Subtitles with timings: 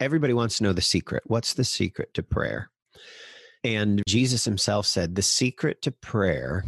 [0.00, 1.22] everybody wants to know the secret.
[1.26, 2.70] What's the secret to prayer?
[3.62, 6.64] And Jesus himself said, the secret to prayer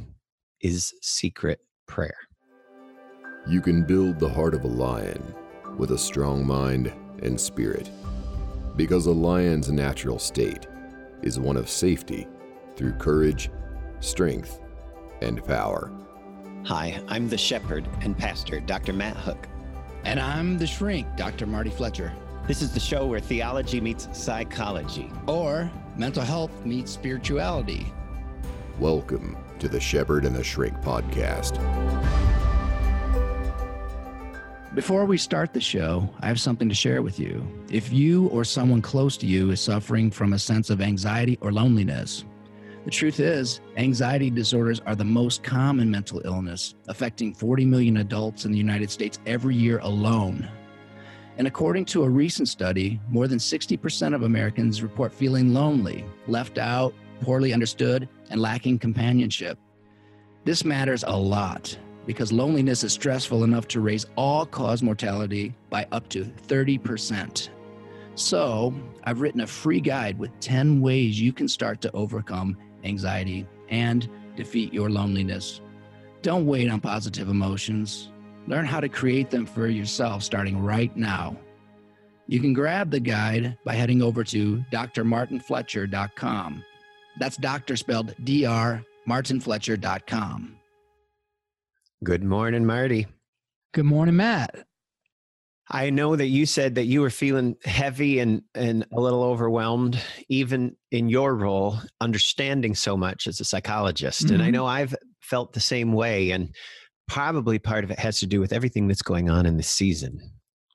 [0.61, 2.17] is secret prayer.
[3.49, 5.35] You can build the heart of a lion
[5.79, 6.93] with a strong mind
[7.23, 7.89] and spirit,
[8.77, 10.67] because a lion's natural state
[11.23, 12.29] is one of safety
[12.77, 13.51] through courage,
[14.01, 14.61] strength,
[15.23, 15.91] and power.
[16.67, 18.93] Hi, I'm the shepherd and pastor, Dr.
[18.93, 19.49] Matt Hook.
[20.05, 21.47] And I'm the shrink, Dr.
[21.47, 22.13] Marty Fletcher.
[22.49, 27.87] This is the show where theology meets psychology, or mental health meets spirituality.
[28.81, 31.55] Welcome to the Shepherd and the Shrink podcast.
[34.75, 37.47] Before we start the show, I have something to share with you.
[37.71, 41.53] If you or someone close to you is suffering from a sense of anxiety or
[41.53, 42.25] loneliness,
[42.85, 48.47] the truth is, anxiety disorders are the most common mental illness, affecting 40 million adults
[48.47, 50.51] in the United States every year alone.
[51.39, 56.59] And according to a recent study, more than 60% of Americans report feeling lonely, left
[56.59, 59.59] out, poorly understood, and lacking companionship.
[60.45, 65.87] This matters a lot because loneliness is stressful enough to raise all cause mortality by
[65.93, 67.49] up to 30%.
[68.15, 73.47] So, I've written a free guide with 10 ways you can start to overcome anxiety
[73.69, 75.61] and defeat your loneliness.
[76.21, 78.11] Don't wait on positive emotions.
[78.47, 81.37] Learn how to create them for yourself starting right now.
[82.27, 86.65] You can grab the guide by heading over to drmartinfletcher.com.
[87.19, 90.57] That's doctor spelled D R martinfletcher.com.
[92.05, 93.07] Good morning, Marty.
[93.75, 94.67] Good morning, Matt.
[95.69, 99.99] I know that you said that you were feeling heavy and, and a little overwhelmed,
[100.29, 104.25] even in your role, understanding so much as a psychologist.
[104.25, 104.35] Mm-hmm.
[104.35, 104.55] And I mm-hmm.
[104.55, 106.33] know I've felt the same way.
[106.33, 106.55] And
[107.13, 110.19] probably part of it has to do with everything that's going on in the season.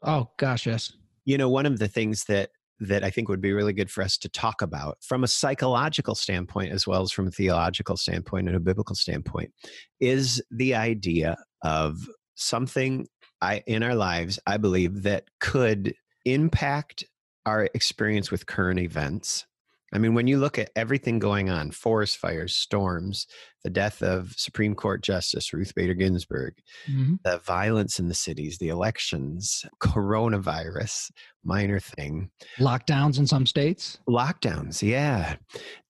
[0.04, 0.94] Oh, gosh, yes.
[1.26, 4.04] You know, one of the things that that I think would be really good for
[4.04, 8.48] us to talk about from a psychological standpoint as well as from a theological standpoint
[8.48, 9.52] and a biblical standpoint
[10.00, 11.98] is the idea of
[12.36, 13.08] something
[13.42, 17.04] I, in our lives, I believe that could impact
[17.48, 19.48] our experience with current events.
[19.94, 23.26] I mean, when you look at everything going on forest fires, storms,
[23.64, 26.56] the death of Supreme Court Justice Ruth Bader Ginsburg,
[26.90, 27.16] mm-hmm.
[27.24, 31.12] the violence in the cities, the elections, coronavirus,
[31.44, 32.30] minor thing.
[32.60, 34.00] Lockdowns in some states?
[34.10, 35.36] Lockdowns, yeah.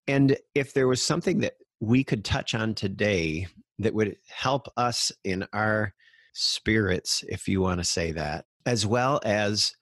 [0.07, 3.47] And if there was something that we could touch on today
[3.79, 5.93] that would help us in our
[6.33, 9.75] spirits, if you want to say that, as well as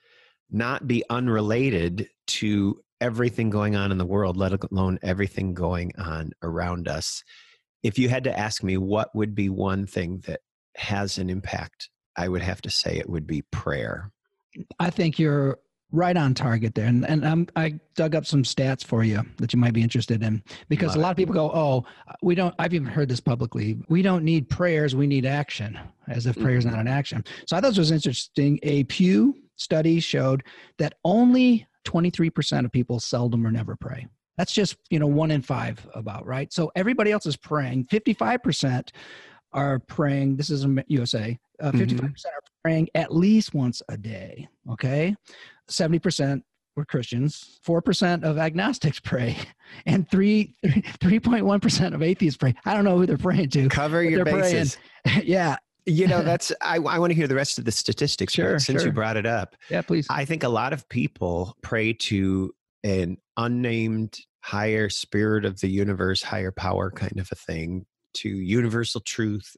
[0.52, 6.32] not be unrelated to everything going on in the world, let alone everything going on
[6.42, 7.24] around us.
[7.84, 10.42] If you had to ask me what would be one thing that
[10.78, 14.12] has an impact, I would have to say it would be prayer.
[14.80, 15.60] I think you're
[15.92, 16.88] right on target there.
[16.88, 20.24] And, and I'm, I dug up some stats for you that you might be interested
[20.24, 21.86] in because a lot of people go, Oh,
[22.22, 23.78] we don't, I've even heard this publicly.
[23.88, 24.96] We don't need prayers.
[24.96, 26.82] We need action as if prayer is not mm-hmm.
[26.82, 27.24] an action.
[27.48, 28.60] So I thought this was interesting.
[28.64, 30.44] A Pew study showed
[30.78, 34.08] that only 23% of people seldom or never pray.
[34.38, 36.52] That's just, you know, one in five about, right?
[36.52, 37.86] So everybody else is praying.
[37.86, 38.90] 55%
[39.54, 40.36] are praying.
[40.36, 41.38] This is USA.
[41.62, 42.06] Uh, 55% mm-hmm.
[42.06, 44.48] are praying at least once a day.
[44.70, 45.16] Okay.
[45.72, 46.42] 70%
[46.76, 47.60] were Christians.
[47.66, 49.38] 4% of agnostics pray.
[49.86, 52.54] And 3, 3.1% of atheists pray.
[52.66, 53.70] I don't know who they're praying to.
[53.70, 54.78] Cover your bases.
[55.24, 58.60] yeah you know that's i, I want to hear the rest of the statistics sure,
[58.60, 58.88] since sure.
[58.88, 60.08] you brought it up yeah please.
[60.10, 62.54] I think a lot of people pray to
[62.84, 67.86] an unnamed higher spirit of the universe higher power kind of a thing
[68.16, 69.56] to universal truth.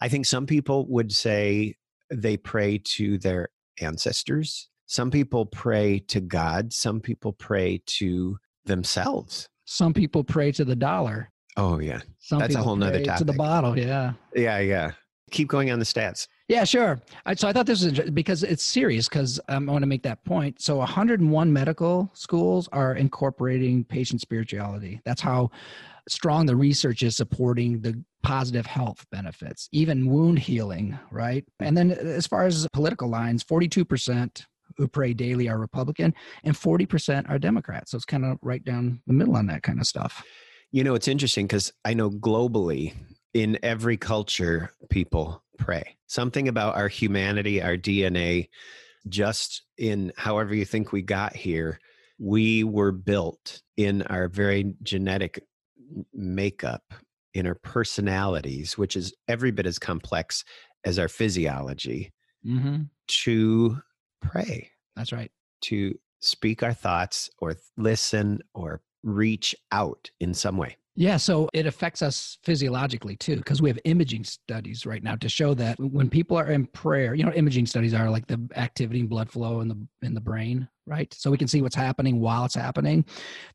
[0.00, 1.74] I think some people would say
[2.10, 3.48] they pray to their
[3.80, 4.68] ancestors.
[4.86, 6.72] Some people pray to god.
[6.72, 9.48] Some people pray to themselves.
[9.64, 11.30] Some people pray to the dollar.
[11.56, 12.00] Oh yeah.
[12.18, 14.12] Some that's a whole nother topic to the bottle yeah.
[14.34, 14.90] Yeah yeah
[15.30, 16.28] keep going on the stats.
[16.48, 17.00] Yeah, sure.
[17.24, 20.02] I, so I thought this was because it's serious because um, I want to make
[20.02, 20.60] that point.
[20.60, 25.00] So 101 medical schools are incorporating patient spirituality.
[25.04, 25.50] That's how
[26.08, 31.44] strong the research is supporting the positive health benefits, even wound healing, right?
[31.60, 34.44] And then as far as political lines, 42%
[34.76, 37.88] who pray daily are Republican and 40% are Democrat.
[37.88, 40.22] So it's kind of right down the middle on that kind of stuff.
[40.72, 42.94] You know, it's interesting because I know globally
[43.34, 45.96] in every culture, people pray.
[46.06, 48.48] Something about our humanity, our DNA,
[49.08, 51.80] just in however you think we got here,
[52.18, 55.44] we were built in our very genetic
[56.12, 56.82] makeup,
[57.34, 60.44] in our personalities, which is every bit as complex
[60.84, 62.12] as our physiology,
[62.46, 62.82] mm-hmm.
[63.08, 63.78] to
[64.22, 64.70] pray.
[64.96, 65.32] That's right.
[65.62, 70.76] To speak our thoughts or listen or reach out in some way.
[70.96, 75.28] Yeah, so it affects us physiologically too, because we have imaging studies right now to
[75.28, 79.00] show that when people are in prayer, you know, imaging studies are like the activity
[79.00, 81.12] and blood flow in the in the brain, right?
[81.12, 83.04] So we can see what's happening while it's happening.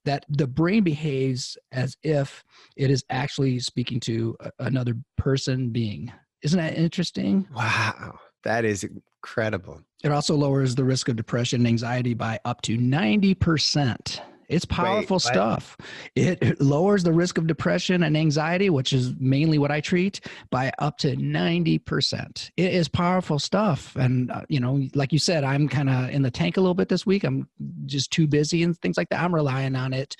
[0.03, 2.43] That the brain behaves as if
[2.75, 6.11] it is actually speaking to another person being.
[6.41, 7.47] Isn't that interesting?
[7.55, 9.81] Wow, that is incredible.
[10.03, 14.19] It also lowers the risk of depression and anxiety by up to 90%.
[14.49, 15.77] It's powerful Wait, stuff.
[16.15, 20.71] It lowers the risk of depression and anxiety, which is mainly what I treat, by
[20.79, 22.51] up to 90%.
[22.57, 23.95] It is powerful stuff.
[23.95, 26.73] And, uh, you know, like you said, I'm kind of in the tank a little
[26.73, 27.23] bit this week.
[27.23, 27.47] I'm
[27.85, 29.21] just too busy and things like that.
[29.21, 30.15] I'm relying on it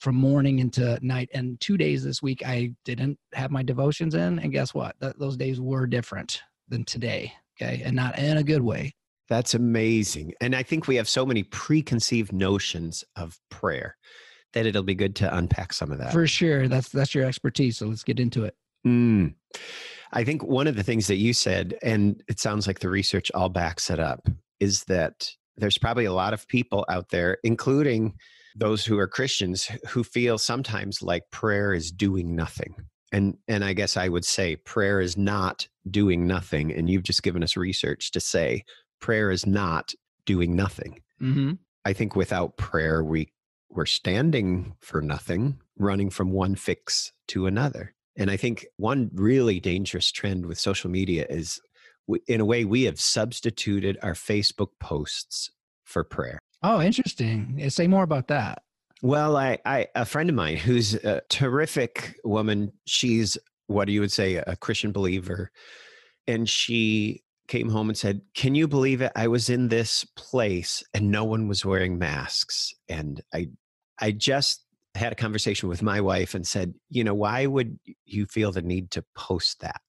[0.00, 1.28] from morning into night.
[1.34, 4.38] And two days this week, I didn't have my devotions in.
[4.38, 4.98] And guess what?
[5.00, 7.32] Th- those days were different than today.
[7.60, 7.82] Okay.
[7.84, 8.94] And not in a good way.
[9.28, 10.34] That's amazing.
[10.40, 13.96] And I think we have so many preconceived notions of prayer
[14.52, 16.12] that it'll be good to unpack some of that.
[16.12, 16.68] For sure.
[16.68, 17.78] That's that's your expertise.
[17.78, 18.54] So let's get into it.
[18.86, 19.34] Mm.
[20.12, 23.30] I think one of the things that you said, and it sounds like the research
[23.34, 24.28] all backs it up,
[24.60, 28.14] is that there's probably a lot of people out there, including
[28.56, 32.74] those who are Christians, who feel sometimes like prayer is doing nothing.
[33.12, 36.72] And and I guess I would say prayer is not doing nothing.
[36.72, 38.64] And you've just given us research to say
[39.04, 39.92] prayer is not
[40.24, 40.98] doing nothing.
[41.20, 41.52] Mm-hmm.
[41.84, 43.28] I think without prayer, we
[43.68, 47.92] we're standing for nothing, running from one fix to another.
[48.16, 51.60] And I think one really dangerous trend with social media is,
[52.26, 55.50] in a way, we have substituted our Facebook posts
[55.82, 56.38] for prayer.
[56.62, 57.62] Oh, interesting.
[57.68, 58.62] Say more about that.
[59.02, 62.72] Well, I, I a friend of mine who's a terrific woman.
[62.86, 63.36] She's
[63.66, 65.50] what you would say a Christian believer,
[66.26, 69.12] and she came home and said, Can you believe it?
[69.14, 72.72] I was in this place and no one was wearing masks.
[72.88, 73.48] And I
[74.00, 74.64] I just
[74.94, 78.62] had a conversation with my wife and said, you know, why would you feel the
[78.62, 79.80] need to post that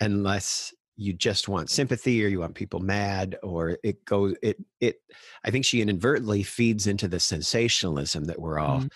[0.00, 4.96] unless you just want sympathy or you want people mad or it goes it it
[5.44, 8.86] I think she inadvertently feeds into the sensationalism that we're all mm-hmm.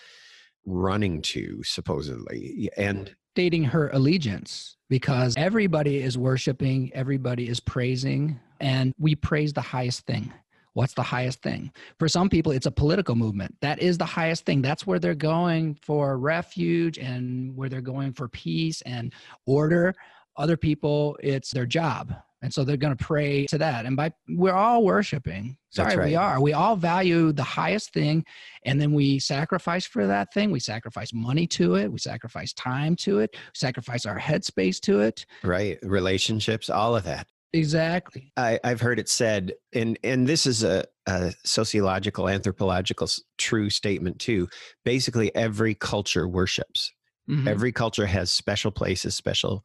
[0.65, 2.71] running to supposedly.
[2.75, 9.61] And stating her allegiance because everybody is worshiping, everybody is praising, and we praise the
[9.61, 10.33] highest thing.
[10.73, 11.71] What's the highest thing?
[11.97, 13.55] For some people, it's a political movement.
[13.61, 14.61] That is the highest thing.
[14.61, 19.13] That's where they're going for refuge and where they're going for peace and
[19.45, 19.95] order.
[20.35, 23.85] Other people, it's their job and so they're going to pray to that.
[23.85, 25.57] And by we're all worshiping.
[25.69, 26.07] Sorry right.
[26.07, 26.41] we are.
[26.41, 28.25] We all value the highest thing.
[28.65, 30.51] And then we sacrifice for that thing.
[30.51, 31.91] We sacrifice money to it.
[31.91, 33.35] We sacrifice time to it.
[33.53, 35.25] Sacrifice our headspace to it.
[35.43, 35.77] Right.
[35.83, 37.27] Relationships all of that.
[37.53, 38.31] Exactly.
[38.37, 44.19] I, have heard it said and and this is a, a sociological anthropological true statement
[44.19, 44.47] too.
[44.85, 46.91] Basically every culture worships.
[47.29, 47.47] Mm-hmm.
[47.47, 49.63] Every culture has special places, special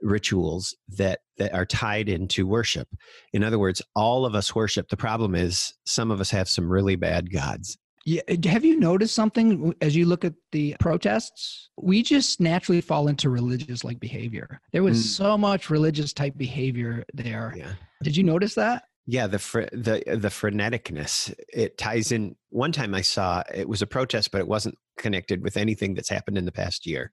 [0.00, 2.88] rituals that that are tied into worship.
[3.32, 4.88] In other words, all of us worship.
[4.88, 7.76] The problem is some of us have some really bad gods.
[8.06, 11.70] Yeah, have you noticed something as you look at the protests?
[11.76, 14.60] We just naturally fall into religious like behavior.
[14.72, 15.02] There was mm.
[15.02, 17.52] so much religious type behavior there.
[17.56, 17.72] Yeah.
[18.04, 18.84] Did you notice that?
[19.06, 22.36] Yeah, the fr- the the freneticness it ties in.
[22.50, 26.08] One time I saw it was a protest, but it wasn't connected with anything that's
[26.08, 27.10] happened in the past year,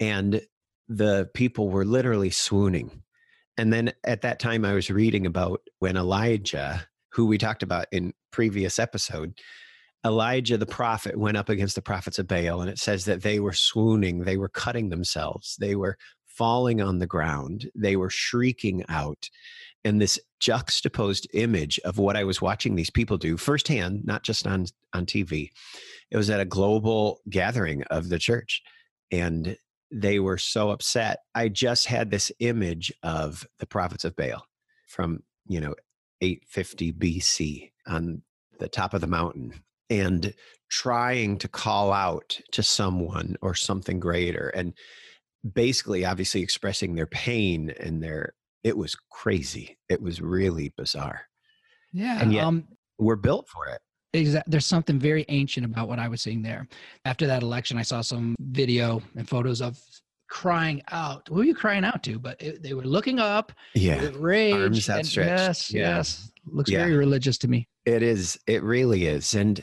[0.00, 0.42] and
[0.88, 3.02] the people were literally swooning.
[3.56, 7.86] And then at that time, I was reading about when Elijah, who we talked about
[7.92, 9.38] in previous episode,
[10.06, 13.40] Elijah the prophet went up against the prophets of Baal, and it says that they
[13.40, 18.84] were swooning, they were cutting themselves, they were falling on the ground, they were shrieking
[18.88, 19.28] out
[19.84, 24.46] and this juxtaposed image of what I was watching these people do firsthand, not just
[24.46, 25.50] on on TV.
[26.10, 28.62] It was at a global gathering of the church,
[29.10, 29.56] and
[29.90, 31.20] they were so upset.
[31.34, 34.46] I just had this image of the prophets of Baal
[34.88, 35.74] from you know
[36.20, 38.22] 850 BC on
[38.58, 39.54] the top of the mountain
[39.90, 40.34] and
[40.70, 44.74] trying to call out to someone or something greater and
[45.54, 49.78] basically obviously expressing their pain and their it was crazy.
[49.88, 51.22] It was really bizarre.
[51.92, 52.20] Yeah.
[52.20, 52.66] And yet um,
[52.98, 53.80] we're built for it.
[54.12, 56.66] There's something very ancient about what I was seeing there.
[57.04, 59.78] After that election, I saw some video and photos of
[60.28, 61.28] crying out.
[61.28, 62.18] Who are you crying out to?
[62.18, 63.52] But it, they were looking up.
[63.74, 64.08] Yeah.
[64.14, 64.54] Rage.
[64.54, 65.28] Arms outstretched.
[65.28, 65.70] Yes.
[65.72, 65.96] Yeah.
[65.96, 66.32] Yes.
[66.46, 66.78] Looks yeah.
[66.78, 67.68] very religious to me.
[67.84, 68.38] It is.
[68.46, 69.34] It really is.
[69.34, 69.62] And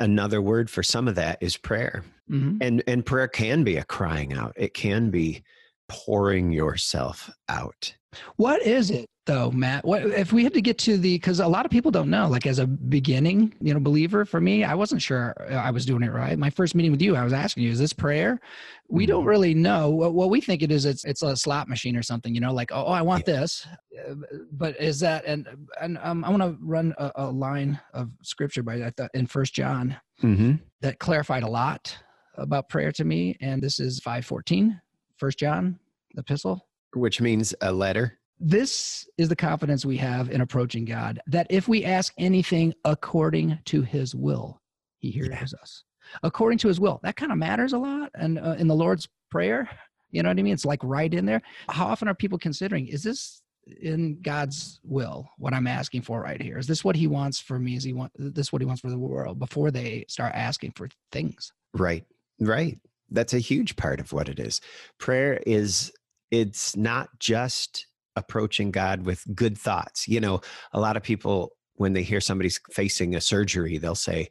[0.00, 2.04] another word for some of that is prayer.
[2.30, 2.58] Mm-hmm.
[2.60, 4.52] And and prayer can be a crying out.
[4.56, 5.42] It can be
[5.88, 7.94] pouring yourself out.
[8.36, 9.84] What is it though, Matt?
[9.84, 12.28] What if we had to get to the because a lot of people don't know.
[12.28, 16.02] Like as a beginning, you know, believer for me, I wasn't sure I was doing
[16.02, 16.38] it right.
[16.38, 18.40] My first meeting with you, I was asking you, is this prayer?
[18.88, 19.10] We mm-hmm.
[19.10, 19.90] don't really know.
[19.90, 22.34] What, what, we think it is, it's it's a slot machine or something.
[22.34, 23.40] You know, like oh, I want yeah.
[23.40, 23.66] this,
[24.08, 24.14] uh,
[24.52, 25.46] but is that and
[25.80, 29.26] and um, I want to run a, a, line of scripture by I thought in
[29.26, 30.54] First John mm-hmm.
[30.80, 31.96] that clarified a lot
[32.36, 34.80] about prayer to me, and this is five fourteen,
[35.18, 35.78] First John
[36.16, 38.18] epistle which means a letter.
[38.38, 43.58] This is the confidence we have in approaching God that if we ask anything according
[43.66, 44.60] to his will,
[44.98, 45.60] he hears yeah.
[45.62, 45.84] us.
[46.22, 47.00] According to his will.
[47.02, 48.10] That kind of matters a lot.
[48.14, 49.68] And uh, in the Lord's Prayer,
[50.10, 50.52] you know what I mean?
[50.52, 51.42] It's like right in there.
[51.68, 53.42] How often are people considering, is this
[53.82, 56.58] in God's will, what I'm asking for right here?
[56.58, 57.74] Is this what he wants for me?
[57.74, 60.88] Is he want this what he wants for the world before they start asking for
[61.10, 61.52] things?
[61.74, 62.04] Right.
[62.38, 62.78] Right.
[63.10, 64.60] That's a huge part of what it is.
[64.98, 65.92] Prayer is
[66.30, 70.08] it's not just approaching God with good thoughts.
[70.08, 70.40] You know,
[70.72, 74.28] a lot of people, when they hear somebody's facing a surgery, they'll say,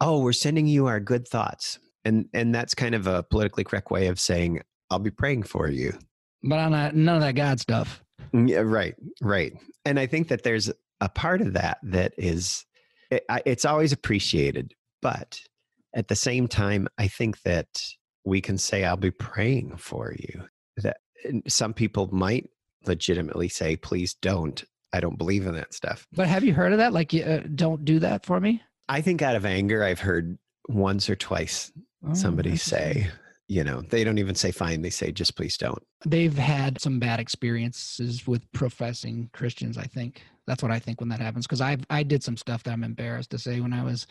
[0.00, 1.78] Oh, we're sending you our good thoughts.
[2.04, 5.68] And and that's kind of a politically correct way of saying, I'll be praying for
[5.68, 5.98] you.
[6.42, 8.02] But I'm not, none of that God stuff.
[8.32, 9.52] Mm, yeah, right, right.
[9.84, 10.70] And I think that there's
[11.00, 12.64] a part of that that is,
[13.10, 14.74] it, it's always appreciated.
[15.02, 15.40] But
[15.94, 17.82] at the same time, I think that
[18.24, 20.44] we can say, I'll be praying for you.
[20.76, 20.98] That
[21.46, 22.48] some people might
[22.86, 24.64] legitimately say, please don't.
[24.92, 26.06] I don't believe in that stuff.
[26.12, 26.92] But have you heard of that?
[26.92, 28.62] Like, uh, don't do that for me?
[28.88, 31.70] I think out of anger, I've heard once or twice
[32.06, 33.08] oh, somebody say,
[33.48, 34.80] you know, they don't even say fine.
[34.80, 35.82] They say, just please don't.
[36.06, 41.10] They've had some bad experiences with professing Christians, I think that's what I think when
[41.10, 41.46] that happens.
[41.46, 44.06] Because I I did some stuff that I'm embarrassed to say when I was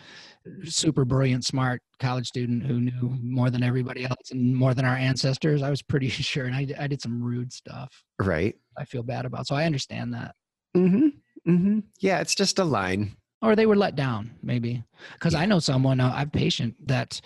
[0.63, 4.95] super brilliant, smart college student who knew more than everybody else and more than our
[4.95, 5.63] ancestors.
[5.63, 8.03] I was pretty sure, and I I did some rude stuff.
[8.19, 8.55] Right.
[8.77, 9.47] I feel bad about.
[9.47, 10.35] So I understand that.
[10.75, 11.07] Mm-hmm.
[11.51, 11.79] Mm-hmm.
[11.99, 13.17] Yeah, it's just a line.
[13.41, 14.83] Or they were let down, maybe.
[15.13, 15.41] Because yeah.
[15.41, 15.99] I know someone.
[15.99, 17.19] Uh, I'm patient that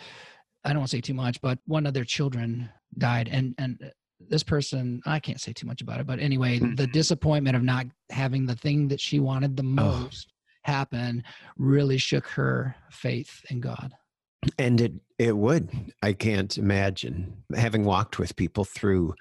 [0.64, 3.92] I don't want to say too much, but one of their children died, and and
[4.30, 6.76] this person i can't say too much about it but anyway mm-hmm.
[6.76, 10.72] the disappointment of not having the thing that she wanted the most oh.
[10.72, 11.24] happen
[11.58, 13.94] really shook her faith in god
[14.58, 15.70] and it it would
[16.02, 19.14] i can't imagine having walked with people through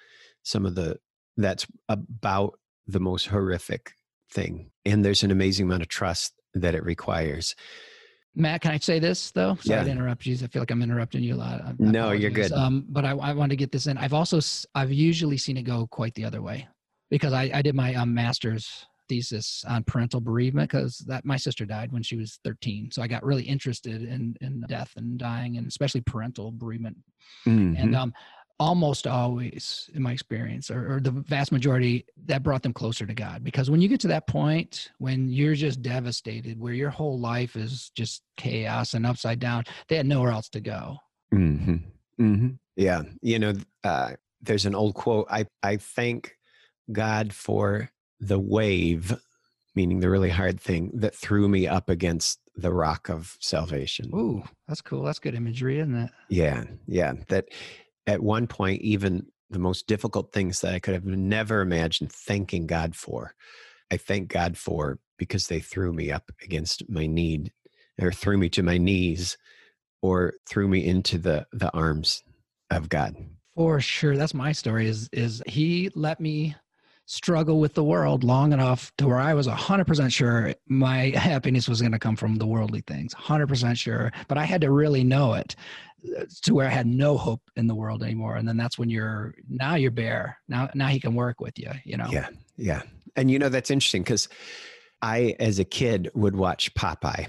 [0.43, 0.97] some of the
[1.37, 3.93] that's about the most horrific
[4.33, 7.55] thing and there's an amazing amount of trust that it requires
[8.35, 9.57] Matt, can I say this though?
[9.57, 9.85] Sorry yeah.
[9.85, 10.35] to interrupt you.
[10.35, 11.61] I feel like I'm interrupting you a lot.
[11.63, 12.53] I no, you're good.
[12.53, 13.99] Um, but I, I want to get this in.
[13.99, 14.41] I've also
[14.75, 16.69] I've usually seen it go quite the other way
[17.11, 21.65] because I, I did my um, master's thesis on parental bereavement because that my sister
[21.65, 25.57] died when she was 13, so I got really interested in in death and dying
[25.57, 26.97] and especially parental bereavement.
[27.47, 27.83] Mm-hmm.
[27.83, 28.13] And um,
[28.61, 33.15] almost always in my experience or, or, the vast majority that brought them closer to
[33.15, 33.43] god.
[33.43, 37.57] Because when you get to that point when you're just devastated where your whole life
[37.57, 40.99] is just chaos and upside down they had nowhere else to go.
[41.35, 41.77] Mm-hmm.
[42.21, 42.49] Mm-hmm.
[42.77, 43.03] yeah.
[43.23, 44.13] You know uh,
[44.43, 46.37] there's an old quote i i thank
[46.93, 47.91] god for
[48.21, 49.19] the wave
[49.75, 54.11] meaning the really hard thing that threw me up against the rock of salvation.
[54.15, 55.05] Ooh that's cool.
[55.05, 56.11] That's good imagery isn't it?
[56.29, 56.65] Yeah.
[56.87, 57.15] Yeah.
[57.29, 57.49] That
[58.11, 62.67] at one point, even the most difficult things that I could have never imagined thanking
[62.67, 63.35] God for,
[63.91, 67.53] I thank God for because they threw me up against my need
[68.01, 69.37] or threw me to my knees
[70.03, 72.23] or threw me into the, the arms
[72.71, 73.17] of God.
[73.55, 74.17] For sure.
[74.17, 76.57] That's my story is, is he let me
[77.11, 81.81] struggle with the world long enough to where I was 100% sure my happiness was
[81.81, 83.13] going to come from the worldly things.
[83.15, 84.13] 100% sure.
[84.29, 85.57] But I had to really know it
[86.17, 88.37] uh, to where I had no hope in the world anymore.
[88.37, 90.39] And then that's when you're now you're bare.
[90.47, 92.07] Now now he can work with you, you know.
[92.13, 92.29] Yeah.
[92.57, 92.83] Yeah.
[93.17, 94.29] And you know that's interesting because
[95.03, 97.27] I as a kid would watch Popeye.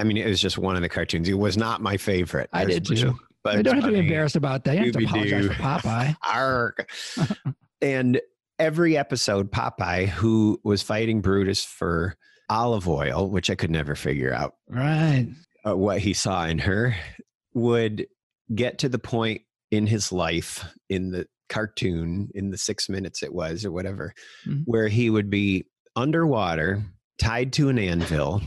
[0.00, 1.28] I mean, it was just one of the cartoons.
[1.28, 2.50] It was not my favorite.
[2.52, 3.18] I There's did too.
[3.44, 4.76] But you don't have to be embarrassed about that.
[4.76, 6.14] You have to apologize for Popeye.
[6.32, 6.86] Arg.
[7.82, 8.20] and
[8.58, 12.16] every episode, Popeye, who was fighting Brutus for
[12.48, 14.54] Olive Oyl, which I could never figure out.
[14.68, 15.28] Right.
[15.66, 16.96] Uh, what he saw in her
[17.54, 18.06] would
[18.54, 23.32] get to the point in his life in the cartoon in the six minutes it
[23.32, 24.14] was or whatever
[24.46, 24.62] mm-hmm.
[24.64, 25.64] where he would be
[25.96, 26.82] underwater
[27.18, 28.40] tied to an anvil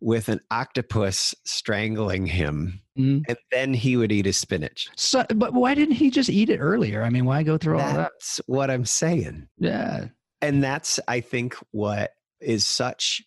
[0.00, 3.20] with an octopus strangling him mm-hmm.
[3.28, 4.88] and then he would eat his spinach.
[4.96, 7.02] So but why didn't he just eat it earlier?
[7.02, 8.12] I mean why go through that's all that?
[8.14, 9.48] That's what i'm saying.
[9.58, 10.06] Yeah.
[10.40, 13.22] And that's i think what is such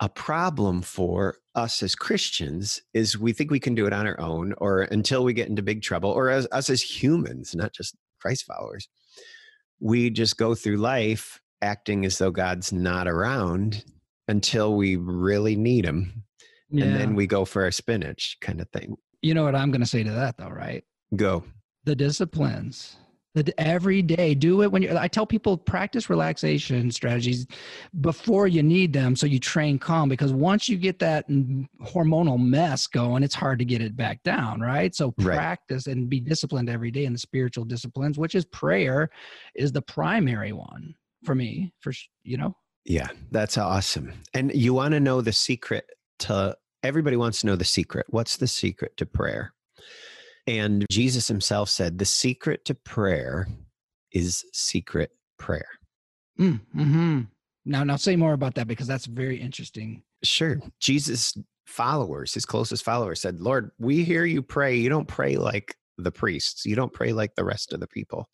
[0.00, 4.18] a problem for us as Christians is we think we can do it on our
[4.20, 7.94] own or until we get into big trouble or as us as humans, not just
[8.20, 8.88] Christ followers.
[9.80, 13.84] we just go through life acting as though God's not around
[14.28, 16.24] until we really need them.
[16.70, 16.84] Yeah.
[16.84, 18.96] And then we go for our spinach kind of thing.
[19.22, 20.82] you know what I'm going to say to that, though, right?
[21.16, 21.44] Go.
[21.84, 22.96] the disciplines
[23.34, 27.46] that every day do it when you i tell people practice relaxation strategies
[28.00, 31.28] before you need them so you train calm because once you get that
[31.82, 35.36] hormonal mess going it's hard to get it back down right so Right.
[35.36, 39.10] practice and be disciplined every day in the spiritual disciplines which is prayer
[39.56, 44.12] is the primary one for me for you know Yeah, that's awesome.
[44.34, 45.86] And you want to know the secret
[46.20, 48.06] to everybody wants to know the secret.
[48.10, 49.54] What's the secret to prayer?
[50.46, 53.48] And Jesus himself said the secret to prayer
[54.12, 55.66] is secret prayer.
[56.38, 57.20] mm, hmm
[57.64, 60.60] now now say more about that because that's very interesting Sure.
[60.80, 61.36] Jesus'
[61.66, 64.74] followers, his closest followers said, Lord, we hear you pray.
[64.76, 68.28] You don't pray like the priests, you don't pray like the rest of the people.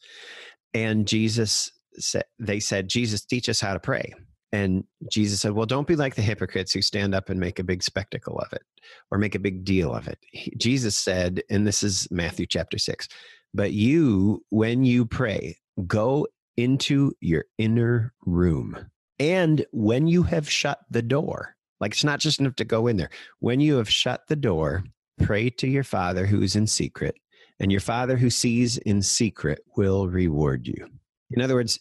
[0.73, 4.15] And Jesus said, they said, Jesus, teach us how to pray.
[4.53, 7.65] And Jesus said, Well, don't be like the hypocrites who stand up and make a
[7.65, 8.63] big spectacle of it
[9.11, 10.19] or make a big deal of it.
[10.33, 13.09] He- Jesus said, and this is Matthew chapter six,
[13.55, 16.27] but you, when you pray, go
[16.57, 18.91] into your inner room.
[19.19, 22.97] And when you have shut the door, like it's not just enough to go in
[22.97, 23.11] there.
[23.39, 24.85] When you have shut the door,
[25.23, 27.17] pray to your Father who is in secret,
[27.59, 30.89] and your Father who sees in secret will reward you.
[31.31, 31.79] In other words,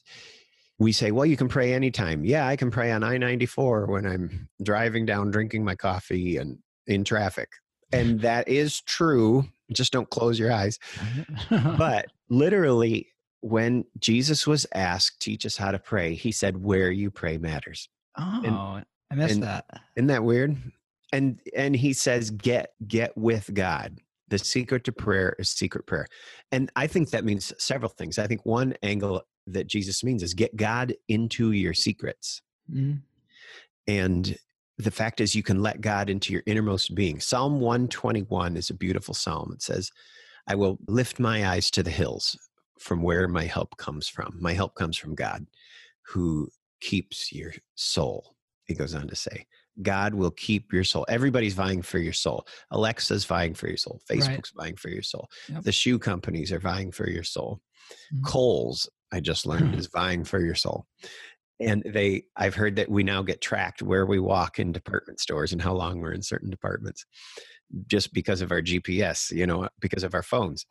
[0.79, 2.23] we say, well, you can pray anytime.
[2.25, 6.57] Yeah, I can pray on I 94 when I'm driving down, drinking my coffee, and
[6.87, 7.49] in traffic.
[7.91, 9.45] And that is true.
[9.71, 10.79] Just don't close your eyes.
[11.49, 13.07] But literally,
[13.41, 17.89] when Jesus was asked, teach us how to pray, he said, where you pray matters.
[18.17, 18.81] oh
[19.11, 20.57] i missed and- that Isn't that weird?
[21.11, 23.99] And and he says, get get with God.
[24.27, 26.05] The secret to prayer is secret prayer.
[26.51, 28.19] And I think that means several things.
[28.19, 32.41] I think one angle that Jesus means is get God into your secrets.
[32.71, 33.01] Mhm.
[33.87, 34.37] And
[34.77, 37.19] the fact is you can let God into your innermost being.
[37.19, 39.51] Psalm 121 is a beautiful psalm.
[39.53, 39.91] It says,
[40.47, 42.37] I will lift my eyes to the hills
[42.79, 44.37] from where my help comes from.
[44.39, 45.45] My help comes from God
[46.05, 48.35] who keeps your soul.
[48.65, 49.47] He goes on to say,
[49.81, 51.05] God will keep your soul.
[51.09, 52.45] Everybody's vying for your soul.
[52.71, 54.01] Alexa's vying for your soul.
[54.09, 54.19] Right.
[54.19, 55.29] Facebook's vying for your soul.
[55.49, 55.63] Yep.
[55.63, 57.61] The shoe companies are vying for your soul.
[58.13, 58.23] Mhm.
[58.23, 59.79] Kohl's, I just learned, mm-hmm.
[59.79, 60.85] is vying for your soul.
[61.59, 65.51] And they, I've heard that we now get tracked where we walk in department stores
[65.51, 67.05] and how long we're in certain departments
[67.87, 70.65] just because of our GPS, you know, because of our phones.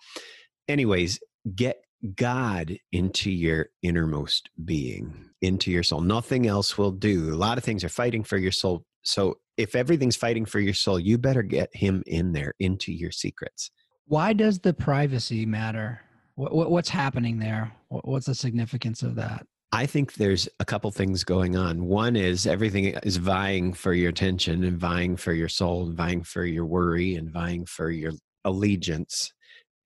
[0.67, 1.21] Anyways,
[1.55, 1.79] get
[2.15, 6.01] God into your innermost being, into your soul.
[6.01, 7.35] Nothing else will do.
[7.35, 8.85] A lot of things are fighting for your soul.
[9.03, 13.11] So if everything's fighting for your soul, you better get him in there, into your
[13.11, 13.71] secrets.
[14.07, 16.01] Why does the privacy matter?
[16.39, 17.73] What, what, what's happening there?
[17.89, 19.45] What, what's the significance of that?
[19.73, 21.87] I think there's a couple things going on.
[21.87, 26.23] One is everything is vying for your attention and vying for your soul and vying
[26.23, 28.13] for your worry and vying for your
[28.45, 29.33] allegiance.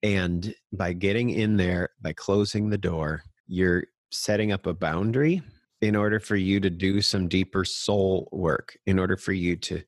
[0.02, 5.40] And by getting in there, by closing the door, you're setting up a boundary
[5.80, 9.82] in order for you to do some deeper soul work, in order for you to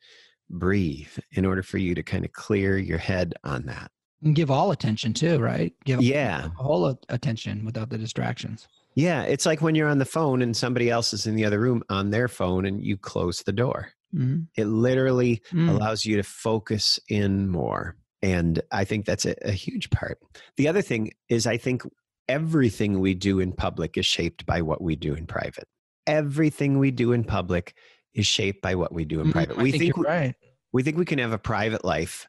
[0.48, 3.90] breathe, in order for you to kind of clear your head on that.
[4.25, 5.73] And give all attention too, right?
[5.85, 6.49] Give Yeah.
[6.59, 8.67] all attention without the distractions.
[8.95, 9.23] Yeah.
[9.25, 11.83] It's like when you're on the phone and somebody else is in the other room
[11.91, 13.91] on their phone and you close the door.
[14.15, 14.47] Mhm.
[14.57, 15.69] It literally Mm.
[15.69, 17.97] allows you to focus in more.
[18.23, 20.19] And I think that's a, a huge part.
[20.57, 21.83] The other thing is, I think
[22.29, 25.65] everything we do in public is shaped by what we do in private.
[26.07, 27.75] Everything we do in public
[28.15, 29.33] is shaped by what we do in Mhm.
[29.33, 29.57] private.
[29.59, 30.35] We think think we, right.
[30.73, 32.27] we think we can have a private life,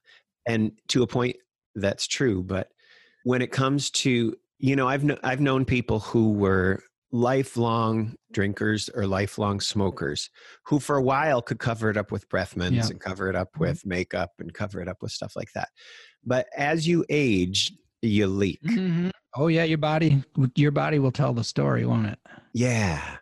[0.48, 1.36] and to a point,
[1.76, 2.44] that's true.
[2.44, 2.70] But
[3.24, 8.90] when it comes to, you know, I've kn- I've known people who were lifelong drinkers
[8.94, 10.30] or lifelong smokers
[10.66, 12.92] who for a while could cover it up with breath mints Yeah.
[12.92, 13.60] and cover it up Mhm.
[13.62, 15.70] with makeup and cover it up with stuff like that.
[16.26, 18.62] But as you age, you leak.
[18.64, 19.12] Mhm.
[19.36, 20.24] Oh yeah, your body,
[20.56, 22.20] your body will tell the story, won't it?
[22.54, 23.18] Yeah.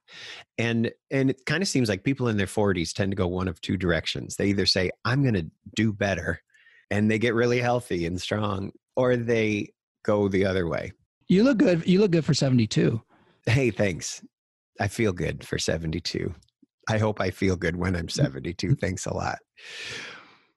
[0.58, 3.48] And and it kind of seems like people in their 40s tend to go one
[3.48, 4.36] of two directions.
[4.36, 6.42] They either say I'm going to do better
[6.94, 9.74] and they get really healthy and strong or they
[10.06, 10.92] go the other way.
[11.28, 11.88] You look good.
[11.88, 13.02] You look good for seventy-two.
[13.46, 14.24] Hey, thanks.
[14.80, 16.34] I feel good for 72.
[16.90, 18.76] I hope I feel good when I'm 72.
[18.76, 19.40] Thanks a lot.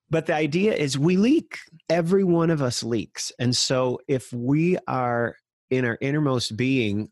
[0.09, 1.59] But the idea is we leak.
[1.91, 3.33] Every one of us leaks.
[3.39, 5.37] And so if we are
[5.71, 7.11] in our innermost being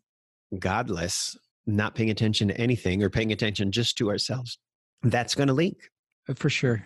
[0.58, 4.58] godless, not paying attention to anything or paying attention just to ourselves,
[5.02, 5.90] that's going to leak.
[6.28, 6.84] Uh, for sure.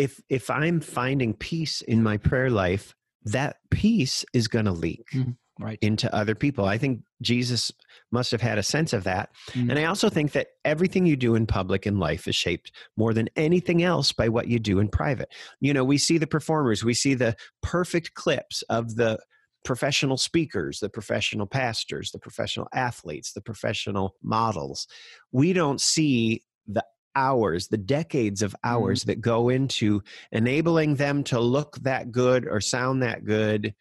[0.00, 5.04] If if I'm finding peace in my prayer life, that peace is going to leak.
[5.12, 5.36] Mhm.
[5.58, 5.78] right.
[5.82, 6.64] into other people.
[6.64, 7.70] I think Jesus
[8.10, 9.28] must have had a sense of that.
[9.50, 9.68] Mm.
[9.68, 13.12] And I also think that everything you do in public in life is shaped more
[13.12, 15.28] than anything else by what you do in private.
[15.60, 19.18] You know, we see the performers, we see the perfect clips of the
[19.62, 24.86] professional speakers, the professional pastors, the professional athletes, the professional models.
[25.30, 26.84] We don't see the
[27.16, 28.74] hours, the decades of Mm-hmm.
[28.74, 33.74] hours that go into enabling them to look that good or sound that good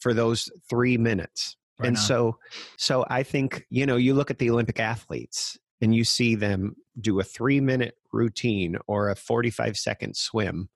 [0.00, 1.56] for those three minutes.
[1.78, 2.02] Right and on.
[2.02, 2.38] so,
[2.76, 6.76] so I think you know, you look at the Olympic athletes and you see them
[7.00, 10.68] do a three minute routine or a 45 second swim,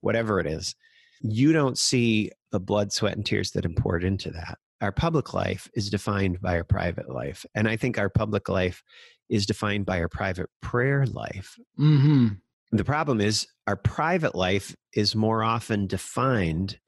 [0.00, 0.74] whatever it is.
[1.20, 4.58] You don't see the blood, sweat, and tears that are poured into that.
[4.80, 7.46] Our public life is defined by our private life.
[7.54, 8.82] And I think our public life
[9.28, 11.58] is defined by our private prayer life.
[11.76, 12.28] hmm
[12.72, 16.78] The problem is our private life is more often defined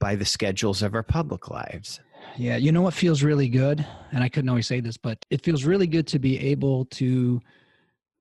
[0.00, 2.00] by the schedules of our public lives.
[2.36, 5.44] Yeah, you know what feels really good, and I couldn't always say this, but it
[5.44, 7.40] feels really good to be able to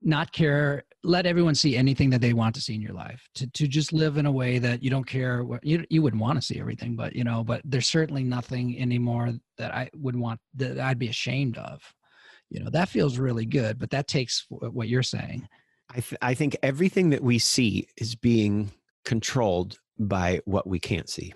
[0.01, 3.27] not care, let everyone see anything that they want to see in your life.
[3.35, 6.21] To to just live in a way that you don't care what you you wouldn't
[6.21, 10.15] want to see everything, but you know, but there's certainly nothing anymore that I would
[10.15, 11.81] want that I'd be ashamed of.
[12.49, 15.47] You know, that feels really good, but that takes what you're saying.
[15.89, 18.71] I, th- I think everything that we see is being
[19.05, 21.33] controlled by what we can't see.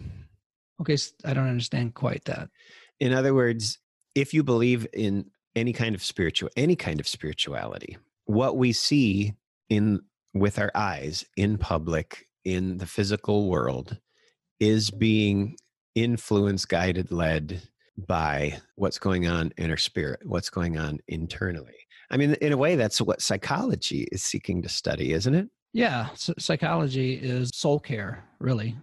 [0.82, 2.50] Okay, I don't understand quite that.
[3.00, 3.80] In other words,
[4.16, 9.34] if you believe in any kind of spiritual any kind of spirituality, what we see
[9.70, 10.02] in
[10.34, 13.98] with our eyes in public in the physical world
[14.60, 15.56] is being
[15.96, 17.62] influenced, guided, led
[17.98, 21.76] by what's going on in our spirit, what's going on internally.
[22.10, 25.48] I mean, in a way, that's what psychology is seeking to study, isn't it?
[25.74, 28.76] Yeah, psychology is soul care, really.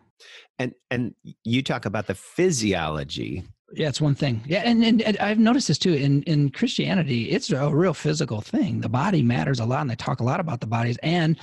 [0.58, 3.44] And and you talk about the physiology.
[3.72, 4.42] Yeah, it's one thing.
[4.46, 7.30] Yeah, and, and, and I've noticed this too in in Christianity.
[7.30, 8.80] It's a real physical thing.
[8.80, 10.98] The body matters a lot, and they talk a lot about the bodies.
[11.02, 11.38] And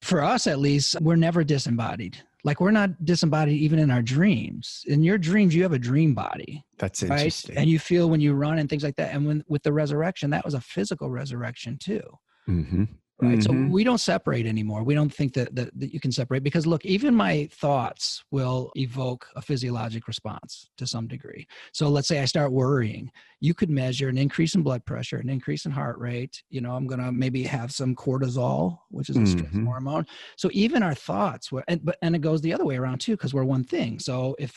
[0.00, 2.18] for us, at least, we're never disembodied.
[2.46, 4.84] Like we're not disembodied even in our dreams.
[4.86, 7.10] In your dreams, you have a dream body, That's right?
[7.10, 7.58] interesting.
[7.58, 9.12] And you feel when you run and things like that.
[9.12, 12.02] And when with the resurrection, that was a physical resurrection too
[12.48, 12.84] mm-hmm.
[13.20, 16.42] right so we don't separate anymore we don't think that, that that you can separate
[16.42, 22.08] because look even my thoughts will evoke a physiologic response to some degree so let's
[22.08, 23.10] say i start worrying
[23.46, 26.72] you could measure an increase in blood pressure an increase in heart rate you know
[26.76, 29.64] i'm going to maybe have some cortisol which is a stress Mhm.
[29.66, 30.04] hormone
[30.36, 33.14] so even our thoughts were and but and it goes the other way around too
[33.16, 34.52] because we're one thing so if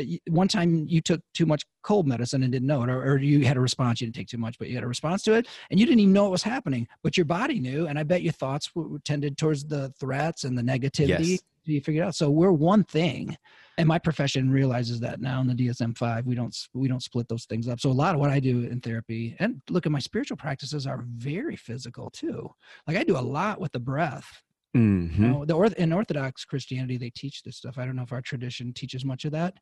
[0.00, 0.04] uh,
[0.42, 3.44] one time you took too much cold medicine and didn't know it or, or you
[3.50, 5.46] had a response you didn't take too much but you had a response to it
[5.70, 8.22] and you didn't even know it was happening but your body knew and i bet
[8.22, 11.42] your thoughts were, were tended towards the threats and the negativity Yes.
[11.64, 13.36] you figured out so we're one thing
[13.78, 17.44] and my profession realizes that now in the dsm-5 we don't we don't split those
[17.46, 19.98] things up so a lot of what i do in therapy and look at my
[19.98, 22.50] spiritual practices are very physical too
[22.86, 24.42] like i do a lot with the breath
[24.74, 25.22] Mm-hmm.
[25.22, 27.76] you know, the orth- in Orthodox Christianity, they teach this stuff.
[27.76, 29.58] I don't know if our tradition teaches much of that,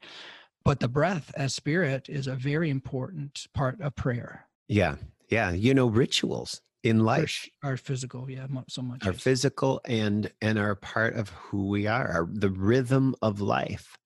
[0.64, 4.46] but the breath as spirit is a very important part of prayer.
[4.68, 4.94] Yeah,
[5.28, 5.50] yeah.
[5.50, 9.04] You know, rituals in life Our physical, yeah, so much.
[9.04, 12.06] are physical and and are part of who we are.
[12.08, 13.96] Our, the rhythm of life